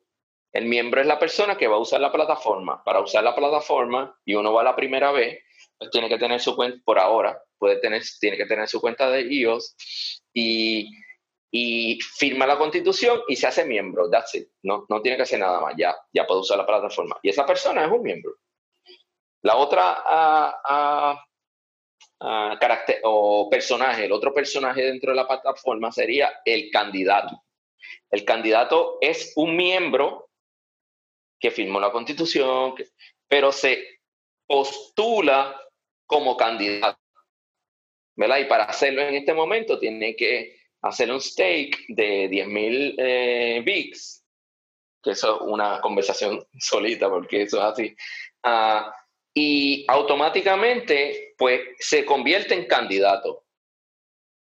El 0.54 0.66
miembro 0.66 1.02
es 1.02 1.08
la 1.08 1.20
persona 1.20 1.58
que 1.58 1.68
va 1.68 1.76
a 1.76 1.80
usar 1.80 2.00
la 2.00 2.12
plataforma. 2.12 2.82
Para 2.84 3.02
usar 3.02 3.24
la 3.24 3.36
plataforma, 3.36 4.18
y 4.24 4.36
uno 4.36 4.54
va 4.54 4.64
la 4.64 4.76
primera 4.76 5.12
vez, 5.12 5.44
pues 5.78 5.92
tiene 5.92 6.08
que 6.08 6.18
tener 6.18 6.40
su 6.40 6.56
cuenta, 6.56 6.82
por 6.86 6.98
ahora, 6.98 7.42
puede 7.58 7.78
tener, 7.82 8.02
tiene 8.22 8.38
que 8.38 8.46
tener 8.46 8.68
su 8.70 8.80
cuenta 8.80 9.10
de 9.10 9.22
iOS 9.22 9.76
y, 10.34 10.90
y 11.52 12.00
firma 12.02 12.46
la 12.46 12.58
constitución 12.58 13.22
y 13.28 13.36
se 13.36 13.48
hace 13.48 13.66
miembro. 13.66 14.10
That's 14.10 14.36
it. 14.36 14.50
No, 14.64 14.86
no 14.90 15.02
tiene 15.02 15.18
que 15.18 15.24
hacer 15.24 15.40
nada 15.40 15.60
más. 15.60 15.74
Ya, 15.78 15.96
ya 16.14 16.26
puede 16.26 16.42
usar 16.42 16.58
la 16.58 16.66
plataforma. 16.66 17.18
Y 17.24 17.30
esa 17.30 17.46
persona 17.46 17.86
es 17.86 17.92
un 17.92 18.02
miembro. 18.02 18.36
La 19.42 19.56
otra 19.56 20.54
uh, 20.70 21.16
uh, 22.26 22.60
carácter, 22.60 23.00
o 23.04 23.50
personaje, 23.50 24.06
el 24.06 24.12
otro 24.12 24.34
personaje 24.34 24.84
dentro 24.84 25.12
de 25.12 25.16
la 25.16 25.28
plataforma 25.28 25.92
sería 25.92 26.42
el 26.46 26.70
candidato. 26.70 27.44
El 28.12 28.26
candidato 28.26 28.98
es 29.02 29.34
un 29.36 29.56
miembro 29.56 30.30
que 31.40 31.52
firmó 31.52 31.80
la 31.80 31.92
constitución, 31.92 32.76
pero 33.28 33.52
se 33.52 34.02
postula 34.46 35.60
como 36.06 36.36
candidato. 36.36 37.00
¿verdad? 38.20 38.40
Y 38.40 38.46
para 38.46 38.66
hacerlo 38.66 39.02
en 39.02 39.16
este 39.16 39.34
momento 39.34 39.80
tiene 39.80 40.14
que 40.18 40.59
hacer 40.82 41.12
un 41.12 41.22
stake 41.22 41.86
de 41.90 42.30
10.000 42.30 42.96
eh, 42.98 43.62
VIX, 43.66 44.26
que 45.04 45.12
eso 45.12 45.36
es 45.36 45.42
una 45.42 45.82
conversación 45.82 46.46
solita 46.60 47.10
porque 47.10 47.44
eso 47.44 47.58
es 47.58 47.64
así. 47.64 47.96
Ah, 48.44 48.94
y 49.34 49.86
automáticamente 49.88 51.36
pues 51.38 51.62
se 51.80 52.06
convierte 52.06 52.54
en 52.54 52.66
candidato. 52.66 53.46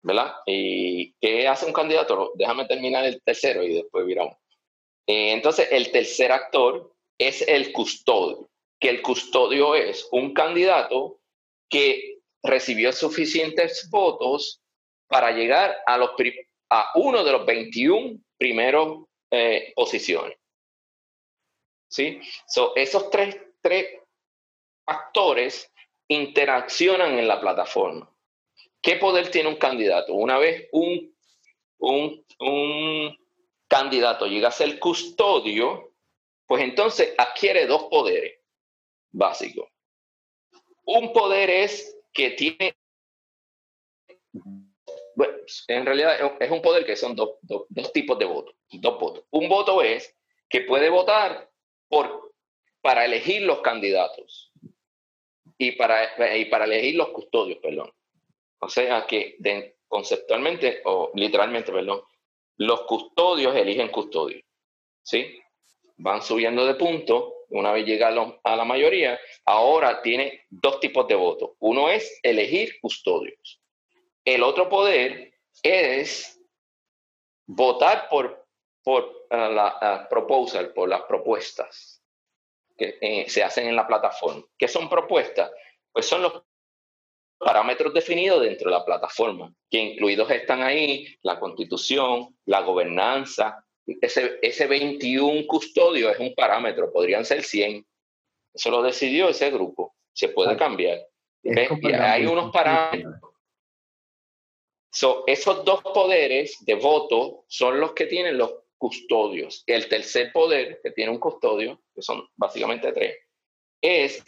¿Verdad? 0.03 0.35
¿Y 0.45 1.13
qué 1.19 1.47
hace 1.47 1.65
un 1.65 1.73
candidato? 1.73 2.33
Déjame 2.35 2.65
terminar 2.65 3.05
el 3.05 3.19
tercero 3.23 3.63
y 3.63 3.73
después 3.73 4.05
viramos. 4.05 4.38
Eh, 5.07 5.31
entonces, 5.31 5.67
el 5.71 5.91
tercer 5.91 6.31
actor 6.31 6.93
es 7.17 7.41
el 7.47 7.71
custodio, 7.71 8.49
que 8.79 8.89
el 8.89 9.01
custodio 9.01 9.73
es 9.73 10.07
un 10.11 10.33
candidato 10.33 11.19
que 11.69 12.19
recibió 12.43 12.91
suficientes 12.91 13.89
votos 13.89 14.61
para 15.07 15.31
llegar 15.31 15.77
a, 15.85 15.97
los 15.97 16.11
a 16.69 16.91
uno 16.95 17.23
de 17.23 17.31
los 17.31 17.45
21 17.45 18.19
primeros 18.37 19.05
eh, 19.31 19.73
posiciones. 19.75 20.37
¿Sí? 21.87 22.19
esos 22.75 23.09
tres, 23.09 23.37
tres 23.61 23.99
actores 24.85 25.71
interaccionan 26.07 27.17
en 27.17 27.27
la 27.27 27.39
plataforma. 27.39 28.11
¿Qué 28.81 28.97
poder 28.97 29.31
tiene 29.31 29.49
un 29.49 29.55
candidato? 29.55 30.13
Una 30.13 30.37
vez 30.37 30.67
un, 30.73 31.15
un, 31.79 32.25
un 32.39 33.17
candidato 33.67 34.27
llega 34.27 34.49
a 34.49 34.51
ser 34.51 34.77
custodio, 34.79 35.93
pues 36.45 36.63
entonces 36.63 37.13
adquiere 37.17 37.65
dos 37.65 37.85
poderes 37.85 38.39
básicos. 39.11 39.69
Un 40.85 41.13
poder 41.13 41.49
es 41.49 41.97
que 42.13 42.31
tiene 42.31 42.75
en 45.67 45.86
realidad 45.86 46.36
es 46.39 46.51
un 46.51 46.62
poder 46.62 46.86
que 46.86 46.95
son 46.95 47.15
dos, 47.15 47.38
tipos 47.93 48.17
de 48.19 48.25
votos, 48.25 48.56
dos 48.71 48.99
votos. 48.99 49.23
Un 49.32 49.49
voto 49.49 49.82
es 49.82 50.15
que 50.49 50.62
puede 50.62 50.89
votar 50.89 51.49
para 52.82 53.06
elegir 53.06 53.43
los 53.43 53.62
candidatos 53.62 54.51
y 55.58 55.71
para, 55.73 56.38
y 56.38 56.45
para 56.45 56.65
elegir 56.65 56.95
los 56.95 57.10
custodios, 57.10 57.60
perdón. 57.60 57.91
O 58.60 58.69
sea 58.69 59.06
que 59.08 59.38
conceptualmente 59.88 60.82
o 60.86 61.12
literalmente, 61.13 61.71
perdón, 61.71 62.01
los 62.58 62.82
custodios 62.82 63.56
eligen 63.56 63.89
custodios. 63.89 64.43
¿Sí? 65.04 65.39
Van 65.97 66.21
subiendo 66.21 66.65
de 66.65 66.75
punto. 66.75 67.34
Una 67.49 67.71
vez 67.71 67.86
llega 67.86 68.08
a, 68.08 68.56
la 68.56 68.65
mayoría, 68.65 69.19
ahora 69.45 70.01
tiene 70.01 70.41
dos 70.49 70.80
tipos 70.80 71.08
de 71.08 71.15
votos. 71.15 71.51
Uno 71.60 71.89
es 71.89 72.19
elegir 72.23 72.80
custodios. 72.82 73.62
El 74.25 74.43
otro 74.43 74.67
poder 74.67 75.33
es 75.61 76.41
votar 77.47 78.09
por, 78.09 78.47
por 78.83 79.27
la 79.29 80.07
proposal, 80.09 80.73
por 80.73 80.89
las 80.89 81.03
propuestas 81.03 82.01
que 82.77 82.97
eh, 83.01 83.29
se 83.29 83.43
hacen 83.43 83.67
en 83.67 83.75
la 83.75 83.88
plataforma. 83.88 84.43
¿Qué 84.57 84.67
son 84.67 84.89
propuestas? 84.89 85.51
Pues 85.91 86.05
son 86.05 86.23
los 86.23 86.43
parámetros 87.38 87.93
definidos 87.93 88.41
dentro 88.41 88.69
de 88.69 88.77
la 88.77 88.85
plataforma, 88.85 89.53
que 89.69 89.77
incluidos 89.77 90.29
están 90.31 90.61
ahí 90.61 91.15
la 91.21 91.39
constitución, 91.39 92.35
la 92.45 92.61
gobernanza. 92.61 93.63
Ese, 94.01 94.39
ese 94.41 94.67
21 94.67 95.45
custodio 95.47 96.09
es 96.09 96.19
un 96.19 96.33
parámetro, 96.33 96.91
podrían 96.91 97.23
ser 97.23 97.43
100. 97.43 97.85
Eso 98.53 98.71
lo 98.71 98.81
decidió 98.81 99.29
ese 99.29 99.51
grupo, 99.51 99.95
se 100.13 100.29
puede 100.29 100.57
cambiar. 100.57 100.99
hay 101.43 102.25
unos 102.25 102.51
parámetros. 102.51 103.34
Esos 105.27 105.65
dos 105.65 105.81
poderes 105.81 106.63
de 106.65 106.75
voto 106.75 107.45
son 107.47 107.79
los 107.79 107.93
que 107.93 108.05
tienen 108.05 108.38
los 108.38 108.53
custodios. 108.77 109.63
El 109.65 109.89
tercer 109.89 110.31
poder, 110.31 110.79
que 110.81 110.91
tiene 110.91 111.12
un 111.12 111.19
custodio, 111.19 111.81
que 111.93 112.01
son 112.01 112.27
básicamente 112.36 112.91
tres, 112.93 113.17
es 113.81 114.23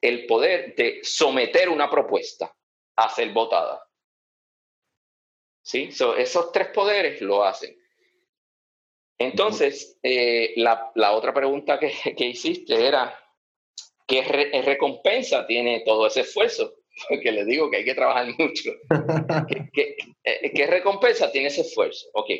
el 0.00 0.26
poder 0.26 0.74
de 0.74 1.00
someter 1.02 1.68
una 1.68 1.90
propuesta 1.90 2.54
a 2.96 3.08
ser 3.08 3.32
votada. 3.32 3.82
¿Sí? 5.62 5.88
esos 6.18 6.52
tres 6.52 6.68
poderes 6.68 7.22
lo 7.22 7.42
hacen. 7.42 7.74
Entonces, 9.18 9.98
eh, 10.02 10.52
la, 10.56 10.92
la, 10.94 11.12
otra 11.12 11.32
pregunta 11.32 11.78
que, 11.78 11.90
que 12.16 12.26
hiciste 12.26 12.86
era, 12.86 13.18
¿qué 14.06 14.22
recompensa 14.62 15.46
tiene 15.46 15.82
todo 15.86 16.06
ese 16.06 16.20
esfuerzo? 16.20 16.74
Porque 17.08 17.32
le 17.32 17.44
digo 17.44 17.70
que 17.70 17.78
hay 17.78 17.84
que 17.84 17.94
trabajar 17.94 18.26
mucho. 18.38 18.70
¿Qué, 19.48 19.68
qué, 19.72 19.96
eh, 20.24 20.52
qué 20.54 20.66
recompensa 20.66 21.30
tiene 21.30 21.48
ese 21.48 21.62
esfuerzo? 21.62 22.06
Ok, 22.14 22.30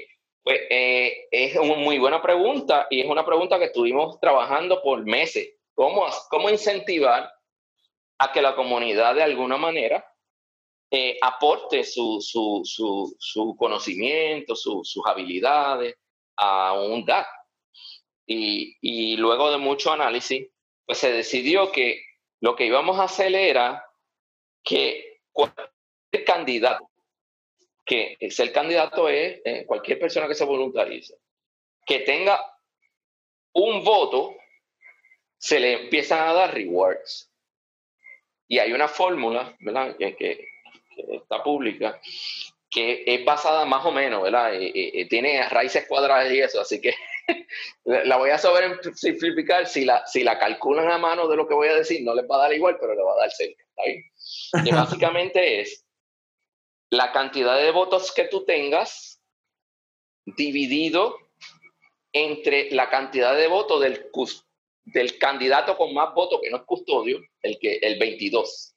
pues 0.42 0.60
eh, 0.68 1.26
es 1.30 1.56
una 1.56 1.74
muy 1.74 1.98
buena 1.98 2.20
pregunta 2.20 2.86
y 2.90 3.00
es 3.00 3.06
una 3.06 3.24
pregunta 3.24 3.58
que 3.58 3.66
estuvimos 3.66 4.20
trabajando 4.20 4.82
por 4.82 5.04
meses. 5.04 5.54
¿Cómo, 5.74 6.06
cómo 6.28 6.50
incentivar 6.50 7.30
a 8.18 8.30
que 8.30 8.42
la 8.42 8.54
comunidad 8.54 9.14
de 9.14 9.22
alguna 9.22 9.56
manera 9.56 10.06
eh, 10.90 11.18
aporte 11.20 11.82
su, 11.82 12.20
su, 12.20 12.60
su, 12.64 13.16
su 13.18 13.56
conocimiento, 13.56 14.54
sus 14.54 15.02
habilidades 15.06 15.96
a 16.36 16.74
un 16.74 17.04
DAC? 17.04 17.26
Y, 18.26 18.76
y 18.80 19.16
luego 19.16 19.50
de 19.50 19.58
mucho 19.58 19.92
análisis, 19.92 20.46
pues 20.86 20.98
se 20.98 21.10
decidió 21.10 21.72
que 21.72 22.02
lo 22.40 22.54
que 22.54 22.66
íbamos 22.66 22.98
a 22.98 23.04
hacer 23.04 23.34
era 23.34 23.82
que 24.64 25.20
cualquier 25.32 26.24
candidato 26.26 26.90
que 27.84 28.16
ser 28.30 28.52
candidato 28.52 29.08
es 29.08 29.40
eh, 29.44 29.64
cualquier 29.66 29.98
persona 29.98 30.26
que 30.26 30.34
se 30.34 30.44
voluntarice, 30.44 31.18
que 31.84 32.00
tenga 32.00 32.40
un 33.52 33.84
voto, 33.84 34.34
se 35.36 35.60
le 35.60 35.84
empiezan 35.84 36.28
a 36.28 36.32
dar 36.32 36.54
rewards. 36.54 37.30
Y 38.48 38.58
hay 38.58 38.72
una 38.72 38.88
fórmula, 38.88 39.54
¿verdad? 39.60 39.96
Que, 39.96 40.16
que, 40.16 40.48
está 41.12 41.42
pública, 41.42 42.00
que 42.70 43.04
es 43.06 43.24
basada 43.24 43.64
más 43.64 43.84
o 43.84 43.92
menos, 43.92 44.22
¿verdad? 44.22 44.52
tiene 45.08 45.48
raíces 45.48 45.86
cuadradas 45.88 46.32
y 46.32 46.40
eso, 46.40 46.60
así 46.60 46.80
que 46.80 46.94
la 47.84 48.16
voy 48.16 48.30
a 48.30 48.38
saber 48.38 48.80
simplificar. 48.94 49.66
Si 49.66 49.84
la, 49.84 50.06
si 50.06 50.22
la 50.24 50.38
calculan 50.38 50.90
a 50.90 50.98
mano 50.98 51.26
de 51.28 51.36
lo 51.36 51.46
que 51.46 51.54
voy 51.54 51.68
a 51.68 51.74
decir, 51.74 52.02
no 52.02 52.14
les 52.14 52.24
va 52.30 52.36
a 52.36 52.42
dar 52.42 52.54
igual, 52.54 52.76
pero 52.80 52.94
le 52.94 53.02
va 53.02 53.12
a 53.12 53.20
dar 53.20 53.30
cerca. 53.30 53.62
¿está 53.62 53.82
básicamente 54.72 55.60
es 55.60 55.84
la 56.90 57.12
cantidad 57.12 57.56
de 57.56 57.70
votos 57.70 58.12
que 58.12 58.24
tú 58.24 58.44
tengas 58.44 59.20
dividido 60.24 61.16
entre 62.12 62.70
la 62.70 62.88
cantidad 62.88 63.36
de 63.36 63.48
votos 63.48 63.80
del, 63.80 64.10
del 64.84 65.18
candidato 65.18 65.76
con 65.76 65.92
más 65.92 66.14
votos, 66.14 66.40
que 66.42 66.50
no 66.50 66.58
es 66.58 66.62
custodio, 66.62 67.20
el, 67.42 67.58
que, 67.58 67.76
el 67.82 67.98
22. 67.98 68.74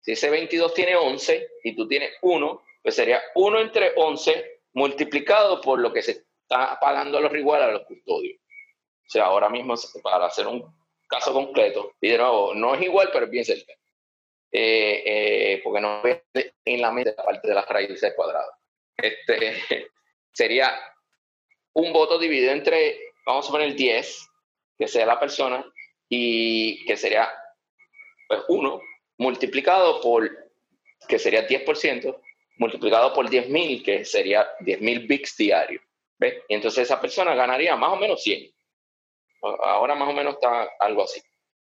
Si 0.00 0.12
ese 0.12 0.30
22 0.30 0.74
tiene 0.74 0.96
11 0.96 1.48
y 1.64 1.76
tú 1.76 1.86
tienes 1.86 2.12
1, 2.22 2.62
pues 2.82 2.94
sería 2.94 3.22
1 3.34 3.60
entre 3.60 3.92
11 3.96 4.60
multiplicado 4.72 5.60
por 5.60 5.78
lo 5.78 5.92
que 5.92 6.02
se 6.02 6.24
está 6.42 6.78
pagando 6.80 7.18
a 7.18 7.20
los 7.20 7.34
iguales 7.34 7.68
a 7.68 7.72
los 7.72 7.86
custodios. 7.86 8.38
O 8.38 9.10
sea, 9.10 9.24
ahora 9.24 9.48
mismo, 9.48 9.74
para 10.02 10.26
hacer 10.26 10.46
un 10.46 10.64
caso 11.08 11.32
concreto, 11.32 11.92
y 12.00 12.08
de 12.08 12.18
nuevo, 12.18 12.54
no 12.54 12.74
es 12.74 12.82
igual, 12.82 13.10
pero 13.12 13.26
es 13.26 13.30
bien 13.30 13.44
cerca. 13.44 13.72
Eh, 14.56 15.02
eh, 15.04 15.60
porque 15.64 15.80
no 15.80 16.00
en 16.64 16.80
la 16.80 16.92
mente 16.92 17.12
la 17.16 17.24
parte 17.24 17.48
de 17.48 17.54
las 17.54 17.68
raíces 17.68 18.14
cuadradas. 18.14 18.56
Este, 18.96 19.90
sería 20.32 20.72
un 21.72 21.92
voto 21.92 22.20
dividido 22.20 22.52
entre, 22.52 23.00
vamos 23.26 23.48
a 23.48 23.50
poner 23.50 23.74
10, 23.74 24.30
que 24.78 24.86
sea 24.86 25.06
la 25.06 25.18
persona, 25.18 25.64
y 26.08 26.84
que 26.84 26.96
sería 26.96 27.34
pues, 28.28 28.42
1 28.46 28.80
multiplicado 29.18 30.00
por, 30.00 30.30
que 31.08 31.18
sería 31.18 31.48
10%, 31.48 32.16
multiplicado 32.58 33.12
por 33.12 33.28
10.000, 33.28 33.84
que 33.84 34.04
sería 34.04 34.56
10.000 34.60 35.08
bits 35.08 35.36
diarios. 35.36 35.82
¿ves? 36.16 36.44
Y 36.48 36.54
entonces 36.54 36.84
esa 36.84 37.00
persona 37.00 37.34
ganaría 37.34 37.74
más 37.74 37.92
o 37.92 37.96
menos 37.96 38.22
100. 38.22 38.54
Ahora 39.42 39.96
más 39.96 40.08
o 40.08 40.12
menos 40.12 40.34
está 40.34 40.70
algo 40.78 41.02
así. 41.02 41.20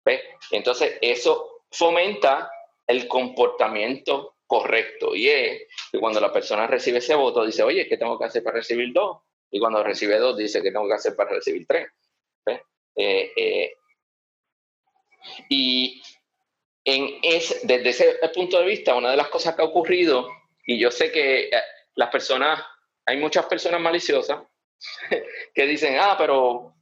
¿ves? 0.04 0.22
Entonces 0.52 0.98
eso 1.00 1.64
fomenta 1.72 2.48
el 2.86 3.08
comportamiento 3.08 4.36
correcto. 4.46 5.14
Y 5.14 5.28
es 5.28 5.62
que 5.90 5.98
cuando 5.98 6.20
la 6.20 6.32
persona 6.32 6.66
recibe 6.66 6.98
ese 6.98 7.14
voto, 7.14 7.44
dice, 7.44 7.62
oye, 7.62 7.86
¿qué 7.88 7.96
tengo 7.96 8.18
que 8.18 8.26
hacer 8.26 8.42
para 8.42 8.58
recibir 8.58 8.92
dos? 8.92 9.18
Y 9.50 9.58
cuando 9.58 9.82
recibe 9.82 10.18
dos, 10.18 10.36
dice, 10.36 10.62
¿qué 10.62 10.70
tengo 10.70 10.88
que 10.88 10.94
hacer 10.94 11.14
para 11.14 11.30
recibir 11.30 11.66
tres? 11.66 11.88
Eh, 12.98 13.30
eh, 13.36 13.72
y 15.50 16.00
en 16.82 17.20
desde 17.64 17.88
ese 17.90 18.18
punto 18.34 18.58
de 18.58 18.64
vista, 18.64 18.94
una 18.94 19.10
de 19.10 19.18
las 19.18 19.28
cosas 19.28 19.54
que 19.54 19.60
ha 19.60 19.66
ocurrido, 19.66 20.28
y 20.66 20.78
yo 20.78 20.90
sé 20.90 21.12
que 21.12 21.48
eh, 21.48 21.50
las 21.94 22.08
personas, 22.08 22.64
hay 23.04 23.18
muchas 23.18 23.44
personas 23.46 23.80
maliciosas 23.80 24.42
que 25.54 25.66
dicen, 25.66 25.96
ah, 25.98 26.14
pero 26.16 26.74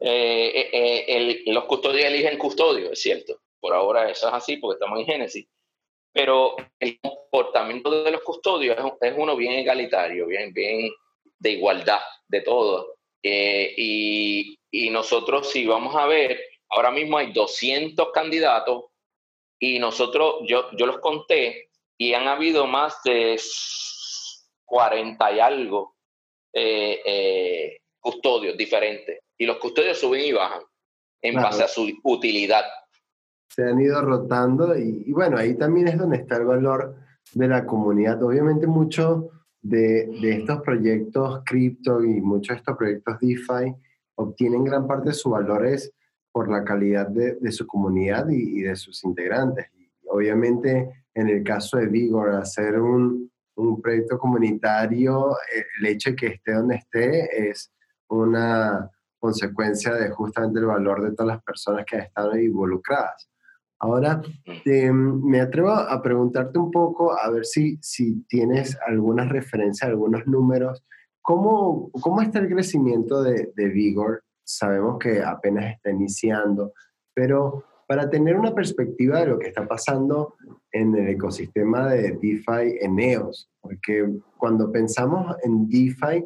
los 0.00 1.64
custodios 1.64 2.04
eligen 2.04 2.36
custodio, 2.36 2.92
es 2.92 3.00
cierto. 3.00 3.40
Por 3.60 3.74
ahora 3.74 4.10
eso 4.10 4.28
es 4.28 4.34
así 4.34 4.56
porque 4.56 4.74
estamos 4.74 4.98
en 5.00 5.06
Génesis. 5.06 5.46
Pero 6.12 6.56
el 6.78 6.98
comportamiento 7.00 8.02
de 8.02 8.10
los 8.10 8.22
custodios 8.22 8.76
es, 9.00 9.14
uno 9.16 9.36
bien 9.36 9.52
egalitario, 9.52 10.26
bien, 10.26 10.52
bien 10.52 10.90
de 11.38 11.50
igualdad 11.50 12.00
de 12.26 12.40
todo. 12.40 12.96
Eh, 13.22 13.74
y, 13.76 14.58
y 14.70 14.90
nosotros, 14.90 15.50
si 15.50 15.66
vamos 15.66 15.94
a 15.94 16.06
ver, 16.06 16.40
ahora 16.70 16.90
mismo 16.90 17.18
hay 17.18 17.32
200 17.32 18.10
candidatos 18.12 18.84
y 19.58 19.78
nosotros, 19.78 20.36
yo, 20.46 20.70
yo 20.72 20.86
los 20.86 20.98
conté 20.98 21.68
y 21.98 22.14
han 22.14 22.26
habido 22.26 22.66
más 22.66 23.02
de 23.04 23.38
40 24.64 25.32
y 25.32 25.40
algo 25.40 25.96
eh, 26.52 27.02
eh, 27.04 27.78
custodios 28.00 28.56
diferentes. 28.56 29.20
Y 29.36 29.44
los 29.44 29.58
custodios 29.58 29.98
suben 29.98 30.24
y 30.24 30.32
bajan 30.32 30.62
en 31.22 31.34
base 31.34 31.62
a 31.62 31.68
su 31.68 31.92
utilidad 32.04 32.64
se 33.50 33.64
han 33.64 33.80
ido 33.80 34.00
rotando 34.00 34.76
y, 34.76 35.10
bueno, 35.12 35.36
ahí 35.36 35.54
también 35.54 35.88
es 35.88 35.98
donde 35.98 36.18
está 36.18 36.36
el 36.36 36.44
valor 36.44 36.94
de 37.34 37.48
la 37.48 37.66
comunidad. 37.66 38.22
Obviamente 38.22 38.66
muchos 38.66 39.26
de, 39.60 40.06
de, 40.22 40.38
estos 40.38 40.62
proyectos 40.62 41.42
cripto 41.44 42.02
y 42.02 42.20
muchos 42.20 42.54
de 42.54 42.58
estos 42.60 42.76
proyectos 42.76 43.18
DeFi 43.20 43.74
obtienen 44.14 44.64
gran 44.64 44.86
parte 44.86 45.10
de 45.10 45.14
sus 45.14 45.32
valores 45.32 45.92
por 46.32 46.48
la 46.48 46.64
calidad 46.64 47.08
de, 47.08 47.34
de 47.40 47.52
su 47.52 47.66
comunidad 47.66 48.28
y, 48.28 48.60
de 48.60 48.76
sus 48.76 49.02
integrantes. 49.04 49.66
Y 49.74 49.90
obviamente 50.08 51.06
en 51.12 51.28
el 51.28 51.42
caso 51.42 51.76
de 51.76 51.86
Vigor, 51.86 52.30
hacer 52.30 52.80
un, 52.80 53.30
un 53.56 53.82
proyecto 53.82 54.16
comunitario, 54.16 55.36
el 55.80 55.86
hecho 55.86 56.10
de 56.10 56.16
que 56.16 56.26
esté 56.28 56.52
donde 56.52 56.76
esté 56.76 57.50
es 57.50 57.72
una 58.08 58.88
consecuencia 59.18 59.92
de 59.94 60.10
justamente 60.10 60.60
el 60.60 60.66
valor 60.66 61.02
de 61.02 61.10
todas 61.14 61.34
las 61.34 61.42
personas 61.42 61.84
que 61.84 61.96
han 61.96 62.02
estado 62.02 62.38
involucradas. 62.38 63.29
Ahora, 63.80 64.20
me 64.64 65.40
atrevo 65.40 65.70
a 65.70 66.02
preguntarte 66.02 66.58
un 66.58 66.70
poco, 66.70 67.18
a 67.18 67.30
ver 67.30 67.46
si, 67.46 67.78
si 67.80 68.22
tienes 68.24 68.78
algunas 68.86 69.30
referencias, 69.30 69.88
algunos 69.88 70.26
números. 70.26 70.84
¿Cómo, 71.22 71.90
cómo 71.92 72.20
está 72.20 72.40
el 72.40 72.48
crecimiento 72.48 73.22
de, 73.22 73.52
de 73.56 73.68
Vigor? 73.68 74.22
Sabemos 74.44 74.98
que 74.98 75.22
apenas 75.22 75.76
está 75.76 75.90
iniciando, 75.90 76.74
pero 77.14 77.64
para 77.86 78.08
tener 78.10 78.36
una 78.36 78.54
perspectiva 78.54 79.20
de 79.20 79.26
lo 79.26 79.38
que 79.38 79.48
está 79.48 79.66
pasando 79.66 80.34
en 80.70 80.94
el 80.94 81.08
ecosistema 81.08 81.88
de 81.88 82.12
DeFi 82.12 82.78
en 82.82 83.00
EOS, 83.00 83.50
porque 83.60 84.08
cuando 84.36 84.70
pensamos 84.70 85.36
en 85.42 85.68
DeFi, 85.68 86.24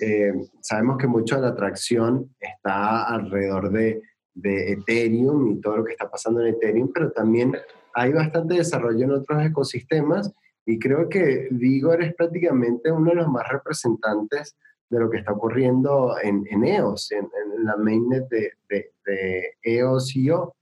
eh, 0.00 0.34
sabemos 0.60 0.98
que 0.98 1.06
mucho 1.06 1.36
de 1.36 1.42
la 1.42 1.48
atracción 1.48 2.34
está 2.38 3.04
alrededor 3.04 3.70
de, 3.70 4.02
de, 4.36 4.72
Ethereum 4.72 5.48
y 5.48 5.60
todo 5.60 5.78
lo 5.78 5.84
que 5.84 5.92
está 5.92 6.08
pasando 6.08 6.40
en 6.40 6.54
Ethereum, 6.54 6.90
pero 6.92 7.10
también 7.10 7.56
hay 7.94 8.12
bastante 8.12 8.54
desarrollo 8.54 9.04
en 9.04 9.12
otros 9.12 9.44
ecosistemas 9.44 10.32
y 10.64 10.78
creo 10.78 11.08
que 11.08 11.48
Vigor 11.50 12.02
es 12.02 12.14
prácticamente 12.14 12.90
uno 12.90 13.10
de 13.10 13.16
los 13.16 13.28
más 13.28 13.48
representantes 13.48 14.56
de 14.90 15.00
lo 15.00 15.10
que 15.10 15.18
está 15.18 15.32
ocurriendo 15.32 16.16
en, 16.22 16.44
en 16.50 16.64
EOS, 16.64 17.12
en, 17.12 17.28
la 17.64 17.76
mainnet 17.76 18.28
de, 18.28 18.52
de, 18.68 18.92
de 19.04 19.54
EOS 19.62 20.14
y 20.16 20.26
yo. 20.26 20.54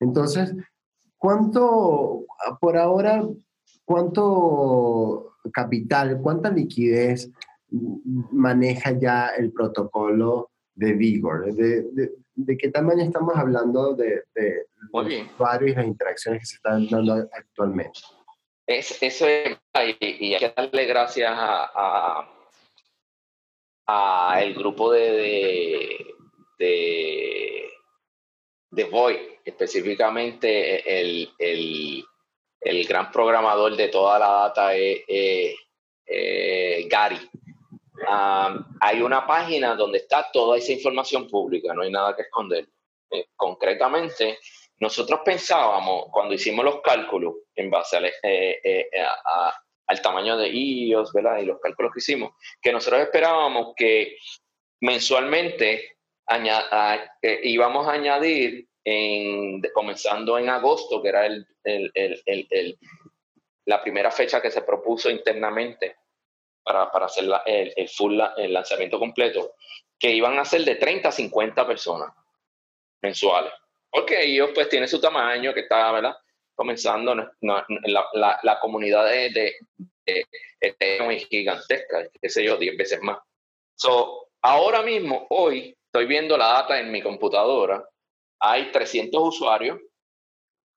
Entonces, 0.00 0.54
¿cuánto, 1.16 2.26
por 2.60 2.76
ahora, 2.76 3.22
cuánto 3.84 5.36
capital, 5.52 6.20
cuánta 6.20 6.50
liquidez 6.50 7.30
maneja 7.70 8.90
ya 8.98 9.28
el 9.28 9.52
protocolo 9.52 10.50
de 10.74 10.92
Vigor? 10.94 11.54
¿De, 11.54 12.12
qué 12.58 12.70
tamaño 12.70 13.04
estamos 13.04 13.36
hablando 13.36 13.94
de, 13.94 14.24
de 14.34 14.66
usuarios 14.92 15.72
y 15.72 15.74
las 15.74 15.86
interacciones 15.86 16.40
que 16.40 16.46
se 16.46 16.56
están 16.56 16.88
dando 16.88 17.28
actualmente? 17.32 18.00
Es, 18.66 19.02
eso 19.02 19.26
es, 19.26 19.58
y, 20.00 20.34
hay 20.34 20.38
que 20.38 20.52
darle 20.56 20.86
gracias 20.86 21.30
a, 21.34 22.28
a, 23.86 24.42
el 24.42 24.54
grupo 24.54 24.92
de, 24.92 26.06
de, 26.58 27.70
de 28.70 28.84
Void 28.84 29.18
específicamente 29.44 31.00
el, 31.00 31.28
el, 31.38 32.04
el, 32.60 32.86
gran 32.86 33.10
programador 33.10 33.76
de 33.76 33.88
toda 33.88 34.18
la 34.18 34.28
data 34.28 34.74
es, 34.74 35.56
Gary. 36.88 37.18
Hay 38.08 39.02
una 39.02 39.26
página 39.26 39.74
donde 39.74 39.98
está 39.98 40.26
toda 40.32 40.58
esa 40.58 40.72
información 40.72 41.28
pública, 41.28 41.72
no 41.74 41.82
hay 41.82 41.90
nada 41.90 42.16
que 42.16 42.22
esconder. 42.22 42.66
Eh, 43.10 43.26
concretamente, 43.36 44.38
nosotros 44.80 45.20
pensábamos, 45.24 46.06
cuando 46.10 46.34
hicimos 46.34 46.64
los 46.64 46.80
cálculos 46.80 47.34
en 47.54 47.70
base 47.70 47.98
al, 47.98 48.06
eh, 48.06 48.60
eh, 48.64 48.88
al 49.86 50.02
tamaño 50.02 50.36
de 50.36 50.48
IOS, 50.48 51.12
¿verdad? 51.12 51.38
Y 51.38 51.44
los 51.44 51.60
cálculos 51.60 51.92
que 51.92 52.00
hicimos, 52.00 52.32
que 52.60 52.72
nosotros 52.72 53.02
esperábamos 53.02 53.74
que 53.76 54.16
mensualmente 54.80 55.96
íbamos 57.42 57.86
a 57.86 57.92
añadir 57.92 58.66
comenzando 59.74 60.38
en 60.38 60.48
agosto, 60.48 61.02
que 61.02 61.08
era 61.08 61.26
el, 61.26 61.46
la 63.66 63.82
primera 63.82 64.10
fecha 64.10 64.40
que 64.40 64.50
se 64.50 64.62
propuso 64.62 65.10
internamente 65.10 65.96
para, 66.62 66.84
hacer 66.84 67.24
el, 67.46 67.88
full, 67.88 68.18
el 68.36 68.52
lanzamiento 68.52 68.98
completo, 68.98 69.54
que 69.98 70.10
iban 70.10 70.38
a 70.38 70.44
ser 70.44 70.64
de 70.64 70.76
30 70.76 71.08
a 71.08 71.12
50 71.12 71.66
personas 71.66 72.14
mensuales. 73.02 73.52
Porque 73.90 74.22
ellos 74.24 74.50
pues 74.54 74.68
tienen 74.68 74.88
su 74.88 75.00
tamaño 75.00 75.52
que 75.52 75.60
está, 75.60 75.92
¿verdad? 75.92 76.16
Comenzando, 76.54 77.14
la, 77.14 78.58
comunidad 78.60 79.06
de, 79.06 79.54
de, 80.04 80.26
es 80.60 81.28
gigantesca, 81.28 82.08
qué 82.20 82.28
sé 82.28 82.44
yo, 82.44 82.56
10 82.56 82.76
veces 82.76 83.00
más. 83.02 83.18
So, 83.74 84.28
ahora 84.42 84.82
mismo, 84.82 85.26
hoy, 85.30 85.76
estoy 85.86 86.06
viendo 86.06 86.36
la 86.36 86.48
data 86.48 86.78
en 86.80 86.90
mi 86.90 87.02
computadora 87.02 87.84
hay 88.42 88.72
300 88.72 89.22
usuarios. 89.22 89.80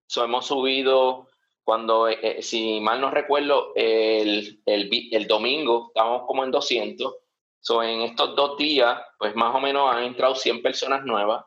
So, 0.08 0.24
hemos 0.24 0.45
subido, 0.45 1.28
cuando, 1.65 2.08
eh, 2.08 2.19
eh, 2.21 2.41
si 2.43 2.80
mal 2.80 3.01
no 3.01 3.10
recuerdo, 3.10 3.73
el, 3.75 4.62
el, 4.65 5.28
domingo 5.28 5.88
estábamos 5.88 6.28
como 6.28 6.43
en 6.43 6.51
200. 6.51 7.15
So, 7.60 7.82
en 7.82 8.01
estos 8.01 8.36
dos 8.36 8.56
días, 8.58 9.01
pues 9.17 9.36
más 9.36 9.54
o 9.56 9.60
menos 9.60 9.93
han 9.93 10.04
entrado 10.04 10.36
100 10.36 10.62
personas 10.62 11.04
nuevas. 11.04 11.43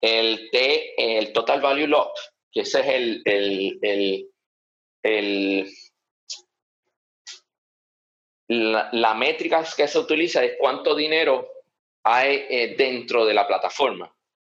El, 0.00 0.50
T, 0.50 1.18
el 1.18 1.32
Total 1.32 1.60
Value 1.60 1.86
Lock, 1.86 2.10
que 2.50 2.62
ese 2.62 2.80
es 2.80 2.86
el, 2.88 3.22
el, 3.24 4.28
el 5.04 5.70
la, 8.48 8.88
la, 8.92 9.14
métrica 9.14 9.64
que 9.76 9.86
se 9.86 9.98
utiliza 9.98 10.42
es 10.42 10.56
cuánto 10.58 10.96
dinero 10.96 11.48
hay 12.02 12.46
eh, 12.50 12.74
dentro 12.76 13.24
de 13.24 13.34
la 13.34 13.46
plataforma. 13.46 14.12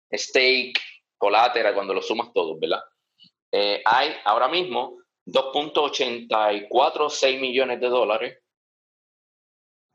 Stake, 0.09 0.79
colateral, 1.17 1.73
cuando 1.73 1.93
lo 1.93 2.01
sumas 2.01 2.31
todos, 2.31 2.57
¿verdad? 2.57 2.79
Eh, 3.55 3.83
hay 3.85 4.15
ahora 4.25 4.47
mismo 4.47 4.97
2.846 5.27 7.39
millones 7.39 7.79
de 7.79 7.87
dólares. 7.87 8.39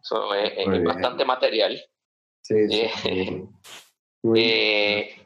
Eso 0.01 0.33
es, 0.33 0.85
bastante 0.85 1.25
material. 1.25 1.85
Sí, 2.43 2.69
sí. 2.69 3.43
Eh, 4.35 5.17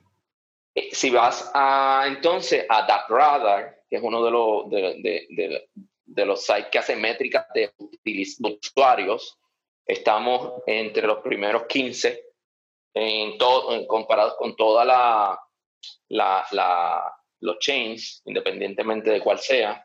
eh, 0.74 0.90
si 0.92 1.08
vas 1.08 1.50
a 1.54 2.04
entonces 2.06 2.66
a 2.68 2.86
DackRadar, 2.86 3.84
que 3.88 3.96
es 3.96 4.02
uno 4.02 4.22
de 4.22 4.30
los, 4.30 4.68
de, 4.68 5.26
de, 5.30 5.70
de, 6.04 6.26
los 6.26 6.44
sites 6.44 6.66
que 6.70 6.78
hace 6.78 6.94
métricas 6.94 7.46
de 7.54 7.72
usuarios, 8.60 9.38
estamos 9.86 10.60
entre 10.66 11.06
los 11.06 11.20
primeros 11.20 11.64
15 11.66 12.22
en 12.94 13.38
todo, 13.38 13.86
comparados 13.86 14.34
con 14.36 14.54
toda 14.54 14.84
la, 14.84 15.40
la, 16.08 16.44
la, 16.52 17.11
los 17.42 17.58
chains, 17.58 18.22
independientemente 18.24 19.10
de 19.10 19.20
cuál 19.20 19.38
sea. 19.38 19.84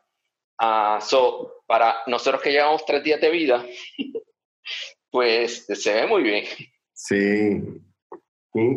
Uh, 0.60 1.00
so, 1.00 1.52
para 1.66 1.96
nosotros 2.06 2.42
que 2.42 2.50
llevamos 2.50 2.84
tres 2.84 3.04
días 3.04 3.20
de 3.20 3.30
vida, 3.30 3.64
pues 5.10 5.66
se 5.66 5.92
ve 5.92 6.06
muy 6.06 6.22
bien. 6.22 6.44
Sí, 6.92 7.62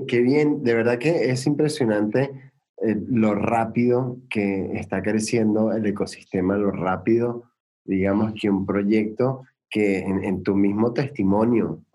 qué 0.07 0.21
bien. 0.21 0.63
De 0.63 0.75
verdad 0.75 0.99
que 0.99 1.31
es 1.31 1.47
impresionante 1.47 2.51
eh, 2.83 2.95
lo 3.09 3.35
rápido 3.35 4.17
que 4.29 4.71
está 4.73 5.01
creciendo 5.01 5.71
el 5.71 5.85
ecosistema, 5.85 6.57
lo 6.57 6.71
rápido, 6.71 7.51
digamos, 7.83 8.33
que 8.39 8.49
un 8.49 8.65
proyecto 8.65 9.43
que 9.69 9.99
en, 9.99 10.43
tu 10.43 10.55
mismo 10.55 10.91
testimonio 10.91 11.85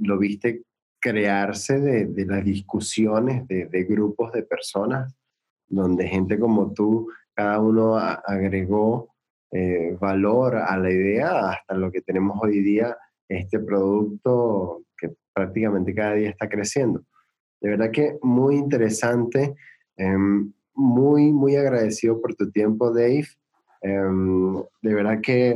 lo 0.00 0.18
viste 0.18 0.62
crearse 1.00 1.78
de, 1.78 2.06
de 2.06 2.26
las 2.26 2.44
discusiones 2.44 3.46
de, 3.46 3.66
de, 3.66 3.84
grupos 3.84 4.32
de 4.32 4.42
personas, 4.42 5.14
donde 5.68 6.06
gente 6.08 6.38
como 6.38 6.72
tú, 6.72 7.08
cada 7.34 7.60
uno 7.60 7.96
agregó 7.96 9.14
eh, 9.50 9.96
valor 10.00 10.56
a 10.56 10.76
la 10.76 10.90
idea 10.90 11.50
hasta 11.50 11.74
lo 11.74 11.90
que 11.90 12.00
tenemos 12.00 12.38
hoy 12.42 12.60
día, 12.60 12.96
este 13.28 13.58
producto 13.58 14.82
que 14.96 15.14
prácticamente 15.32 15.94
cada 15.94 16.14
día 16.14 16.30
está 16.30 16.48
creciendo. 16.48 17.02
De 17.60 17.70
verdad 17.70 17.90
que 17.90 18.18
muy 18.22 18.56
interesante, 18.56 19.54
em, 19.96 20.52
muy, 20.74 21.32
muy 21.32 21.56
agradecido 21.56 22.20
por 22.20 22.34
tu 22.34 22.50
tiempo, 22.50 22.90
Dave. 22.90 23.26
Em, 23.80 24.56
de 24.82 24.94
verdad 24.94 25.20
que 25.20 25.50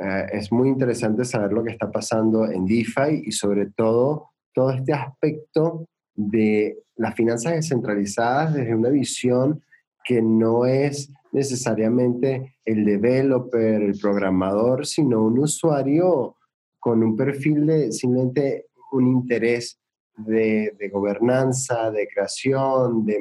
eh, 0.00 0.26
es 0.32 0.50
muy 0.52 0.68
interesante 0.68 1.24
saber 1.24 1.52
lo 1.52 1.62
que 1.62 1.72
está 1.72 1.90
pasando 1.90 2.50
en 2.50 2.66
DeFi 2.66 3.22
y 3.24 3.32
sobre 3.32 3.66
todo 3.70 4.30
todo 4.52 4.70
este 4.70 4.92
aspecto 4.92 5.86
de 6.16 6.78
las 6.96 7.14
finanzas 7.14 7.52
descentralizadas 7.52 8.54
desde 8.54 8.74
una 8.74 8.88
visión 8.88 9.62
que 10.04 10.22
no 10.22 10.66
es 10.66 11.10
necesariamente 11.32 12.56
el 12.64 12.84
developer, 12.84 13.82
el 13.82 13.98
programador, 13.98 14.86
sino 14.86 15.22
un 15.22 15.38
usuario 15.38 16.36
con 16.78 17.02
un 17.02 17.16
perfil 17.16 17.66
de 17.66 17.92
simplemente 17.92 18.66
un 18.92 19.08
interés 19.08 19.78
de, 20.16 20.72
gobernanza, 20.92 21.90
de 21.90 22.08
creación, 22.08 23.04
de, 23.04 23.18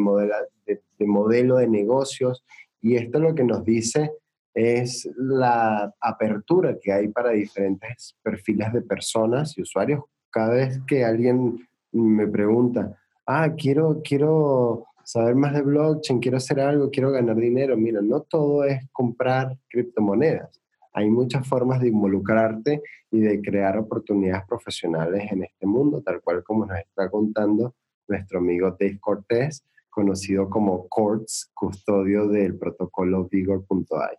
de 0.65 1.07
modelo 1.07 1.57
de 1.57 1.67
negocios. 1.67 2.45
Y 2.81 2.95
esto 2.95 3.19
lo 3.19 3.35
que 3.35 3.43
nos 3.43 3.65
dice 3.65 4.11
es 4.53 5.09
la 5.17 5.93
apertura 5.99 6.77
que 6.81 6.93
hay 6.93 7.09
para 7.09 7.31
diferentes 7.31 8.15
perfiles 8.23 8.71
de 8.71 8.81
personas 8.81 9.57
y 9.57 9.63
usuarios 9.63 10.03
cada 10.29 10.53
vez 10.53 10.79
que 10.87 11.03
alguien 11.03 11.67
me 12.01 12.27
pregunta, 12.27 12.97
ah, 13.25 13.49
quiero, 13.57 14.01
quiero 14.03 14.87
saber 15.03 15.35
más 15.35 15.53
de 15.53 15.61
blockchain, 15.61 16.19
quiero 16.19 16.37
hacer 16.37 16.59
algo, 16.59 16.89
quiero 16.89 17.11
ganar 17.11 17.35
dinero, 17.35 17.77
mira, 17.77 18.01
no 18.01 18.21
todo 18.21 18.63
es 18.63 18.87
comprar 18.91 19.57
criptomonedas. 19.69 20.61
Hay 20.93 21.09
muchas 21.09 21.47
formas 21.47 21.81
de 21.81 21.89
involucrarte 21.89 22.81
y 23.11 23.19
de 23.19 23.41
crear 23.41 23.77
oportunidades 23.77 24.45
profesionales 24.47 25.29
en 25.31 25.43
este 25.43 25.65
mundo, 25.65 26.01
tal 26.01 26.21
cual 26.21 26.43
como 26.43 26.65
nos 26.65 26.79
está 26.79 27.09
contando 27.09 27.75
nuestro 28.07 28.39
amigo 28.39 28.75
Dave 28.79 28.99
Cortés 28.99 29.63
conocido 29.95 30.49
como 30.49 30.89
Courts, 30.89 31.51
custodio 31.53 32.27
del 32.27 32.57
protocolo 32.57 33.29
Vigor.ai. 33.31 34.17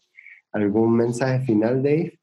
¿Algún 0.52 0.96
mensaje 0.96 1.44
final, 1.44 1.82
Dave? 1.82 2.18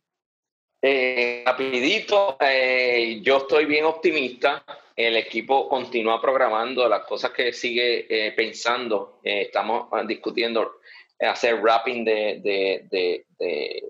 Eh, 0.86 1.44
rapidito, 1.46 2.36
eh, 2.42 3.22
yo 3.22 3.38
estoy 3.38 3.64
bien 3.64 3.86
optimista. 3.86 4.66
El 4.94 5.16
equipo 5.16 5.70
continúa 5.70 6.20
programando 6.20 6.90
las 6.90 7.06
cosas 7.06 7.32
que 7.32 7.54
sigue 7.54 8.06
eh, 8.10 8.34
pensando. 8.34 9.22
Eh, 9.24 9.44
estamos 9.44 9.88
ah, 9.94 10.04
discutiendo 10.04 10.80
hacer 11.20 11.62
wrapping 11.62 12.04
de, 12.04 12.42
de, 12.44 13.26
de, 13.40 13.84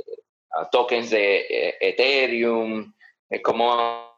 ah, 0.52 0.70
tokens 0.70 1.10
de 1.10 1.76
Ethereum, 1.80 2.94
cómo 3.41 4.14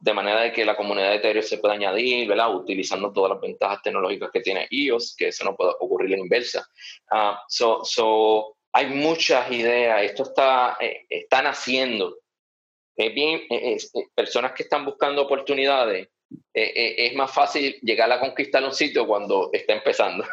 de 0.00 0.14
manera 0.14 0.40
de 0.40 0.52
que 0.52 0.64
la 0.64 0.76
comunidad 0.76 1.10
de 1.10 1.16
Ethereum 1.16 1.44
se 1.44 1.58
pueda 1.58 1.74
añadir, 1.74 2.26
¿verdad? 2.26 2.56
Utilizando 2.56 3.12
todas 3.12 3.30
las 3.30 3.40
ventajas 3.40 3.82
tecnológicas 3.82 4.32
que 4.32 4.40
tiene 4.40 4.66
EOS, 4.68 5.14
que 5.16 5.28
eso 5.28 5.44
no 5.44 5.54
puede 5.54 5.74
ocurrir 5.78 6.14
en 6.14 6.20
inversa. 6.20 6.68
Uh, 7.08 7.36
so, 7.46 7.84
so, 7.84 8.56
hay 8.72 8.86
muchas 8.86 9.50
ideas, 9.50 10.02
esto 10.02 10.22
está, 10.24 10.76
eh, 10.80 11.04
está 11.08 11.42
naciendo. 11.42 12.18
Es 12.96 13.14
bien, 13.14 13.42
eh, 13.50 13.76
eh, 13.76 14.06
personas 14.14 14.52
que 14.52 14.62
están 14.62 14.84
buscando 14.84 15.22
oportunidades, 15.22 16.08
es 16.54 17.14
más 17.14 17.30
fácil 17.30 17.78
llegar 17.82 18.10
a 18.10 18.18
conquistar 18.18 18.64
un 18.64 18.72
sitio 18.72 19.06
cuando 19.06 19.50
está 19.52 19.74
empezando. 19.74 20.24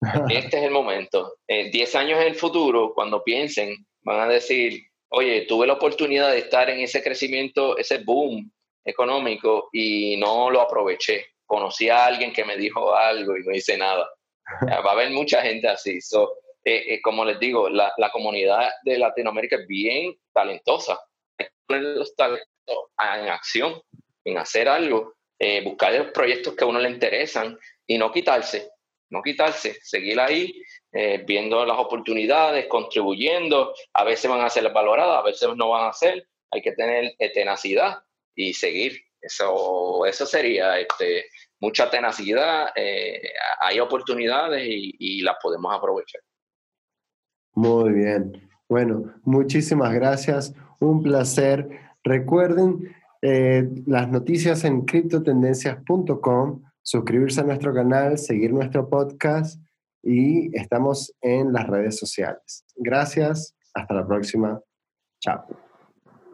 este 0.30 0.58
es 0.58 0.62
el 0.62 0.70
momento. 0.70 1.36
Diez 1.46 1.94
años 1.94 2.20
en 2.20 2.28
el 2.28 2.34
futuro, 2.34 2.94
cuando 2.94 3.22
piensen, 3.22 3.76
van 4.02 4.20
a 4.20 4.32
decir, 4.32 4.80
oye, 5.10 5.42
tuve 5.42 5.66
la 5.66 5.74
oportunidad 5.74 6.32
de 6.32 6.38
estar 6.38 6.70
en 6.70 6.80
ese 6.80 7.02
crecimiento, 7.02 7.76
ese 7.76 7.98
boom 7.98 8.50
económico 8.82 9.68
y 9.72 10.16
no 10.16 10.50
lo 10.50 10.62
aproveché. 10.62 11.26
Conocí 11.44 11.90
a 11.90 12.06
alguien 12.06 12.32
que 12.32 12.44
me 12.46 12.56
dijo 12.56 12.94
algo 12.94 13.36
y 13.36 13.44
no 13.44 13.54
hice 13.54 13.76
nada. 13.76 14.08
Va 14.70 14.90
a 14.90 14.92
haber 14.92 15.10
mucha 15.10 15.42
gente 15.42 15.68
así. 15.68 15.98
Eh, 16.68 16.94
eh, 16.94 17.00
como 17.00 17.24
les 17.24 17.38
digo, 17.38 17.68
la, 17.68 17.92
comunidad 18.12 18.68
de 18.82 18.98
Latinoamérica 18.98 19.54
es 19.54 19.68
bien 19.68 20.18
talentosa. 20.32 20.98
Hay 21.38 21.46
que 21.46 21.52
poner 21.64 21.82
los 21.96 22.16
talentos 22.16 22.46
en 22.66 23.28
acción, 23.28 23.80
en 24.24 24.38
hacer 24.38 24.68
algo, 24.68 25.14
eh, 25.38 25.62
buscar 25.62 25.92
los 25.92 26.10
proyectos 26.10 26.56
que 26.56 26.64
a 26.64 26.66
uno 26.66 26.80
le 26.80 26.90
interesan 26.90 27.56
y 27.86 27.96
no 27.96 28.10
quitarse, 28.10 28.68
no 29.10 29.22
quitarse, 29.22 29.78
seguir 29.80 30.18
ahí 30.18 30.60
viendo 31.24 31.64
las 31.64 31.78
oportunidades, 31.78 32.66
contribuyendo. 32.66 33.72
A 33.92 34.02
veces 34.02 34.28
van 34.28 34.40
a 34.40 34.48
ser 34.48 34.68
valoradas, 34.72 35.18
a 35.18 35.22
veces 35.22 35.48
no 35.54 35.68
van 35.68 35.90
a 35.90 35.92
ser. 35.92 36.26
Hay 36.50 36.62
que 36.62 36.72
tener 36.72 37.14
tenacidad 37.32 37.98
y 38.34 38.54
seguir. 38.54 38.98
Eso, 39.20 40.04
eso 40.06 40.24
sería 40.26 40.80
este, 40.80 41.26
mucha 41.60 41.90
tenacidad. 41.90 42.72
Hay 43.60 43.78
oportunidades 43.78 44.64
y, 44.66 45.20
las 45.20 45.36
podemos 45.40 45.72
aprovechar. 45.72 46.22
Muy 47.56 47.92
bien. 47.92 48.48
Bueno, 48.68 49.14
muchísimas 49.24 49.92
gracias. 49.94 50.54
Un 50.78 51.02
placer. 51.02 51.68
Recuerden 52.04 52.94
las 53.86 54.08
noticias 54.08 54.62
en 54.64 54.82
criptotendencias.com, 54.82 56.62
suscribirse 56.82 57.40
a 57.40 57.44
nuestro 57.44 57.74
canal, 57.74 58.18
seguir 58.18 58.52
nuestro 58.52 58.88
podcast 58.88 59.60
y 60.02 60.56
estamos 60.56 61.12
en 61.20 61.52
las 61.52 61.66
redes 61.66 61.98
sociales. 61.98 62.64
Gracias, 62.76 63.56
hasta 63.74 63.94
la 63.94 64.06
próxima. 64.06 64.60
Chao. 65.20 65.44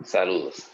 Saludos. 0.04 0.71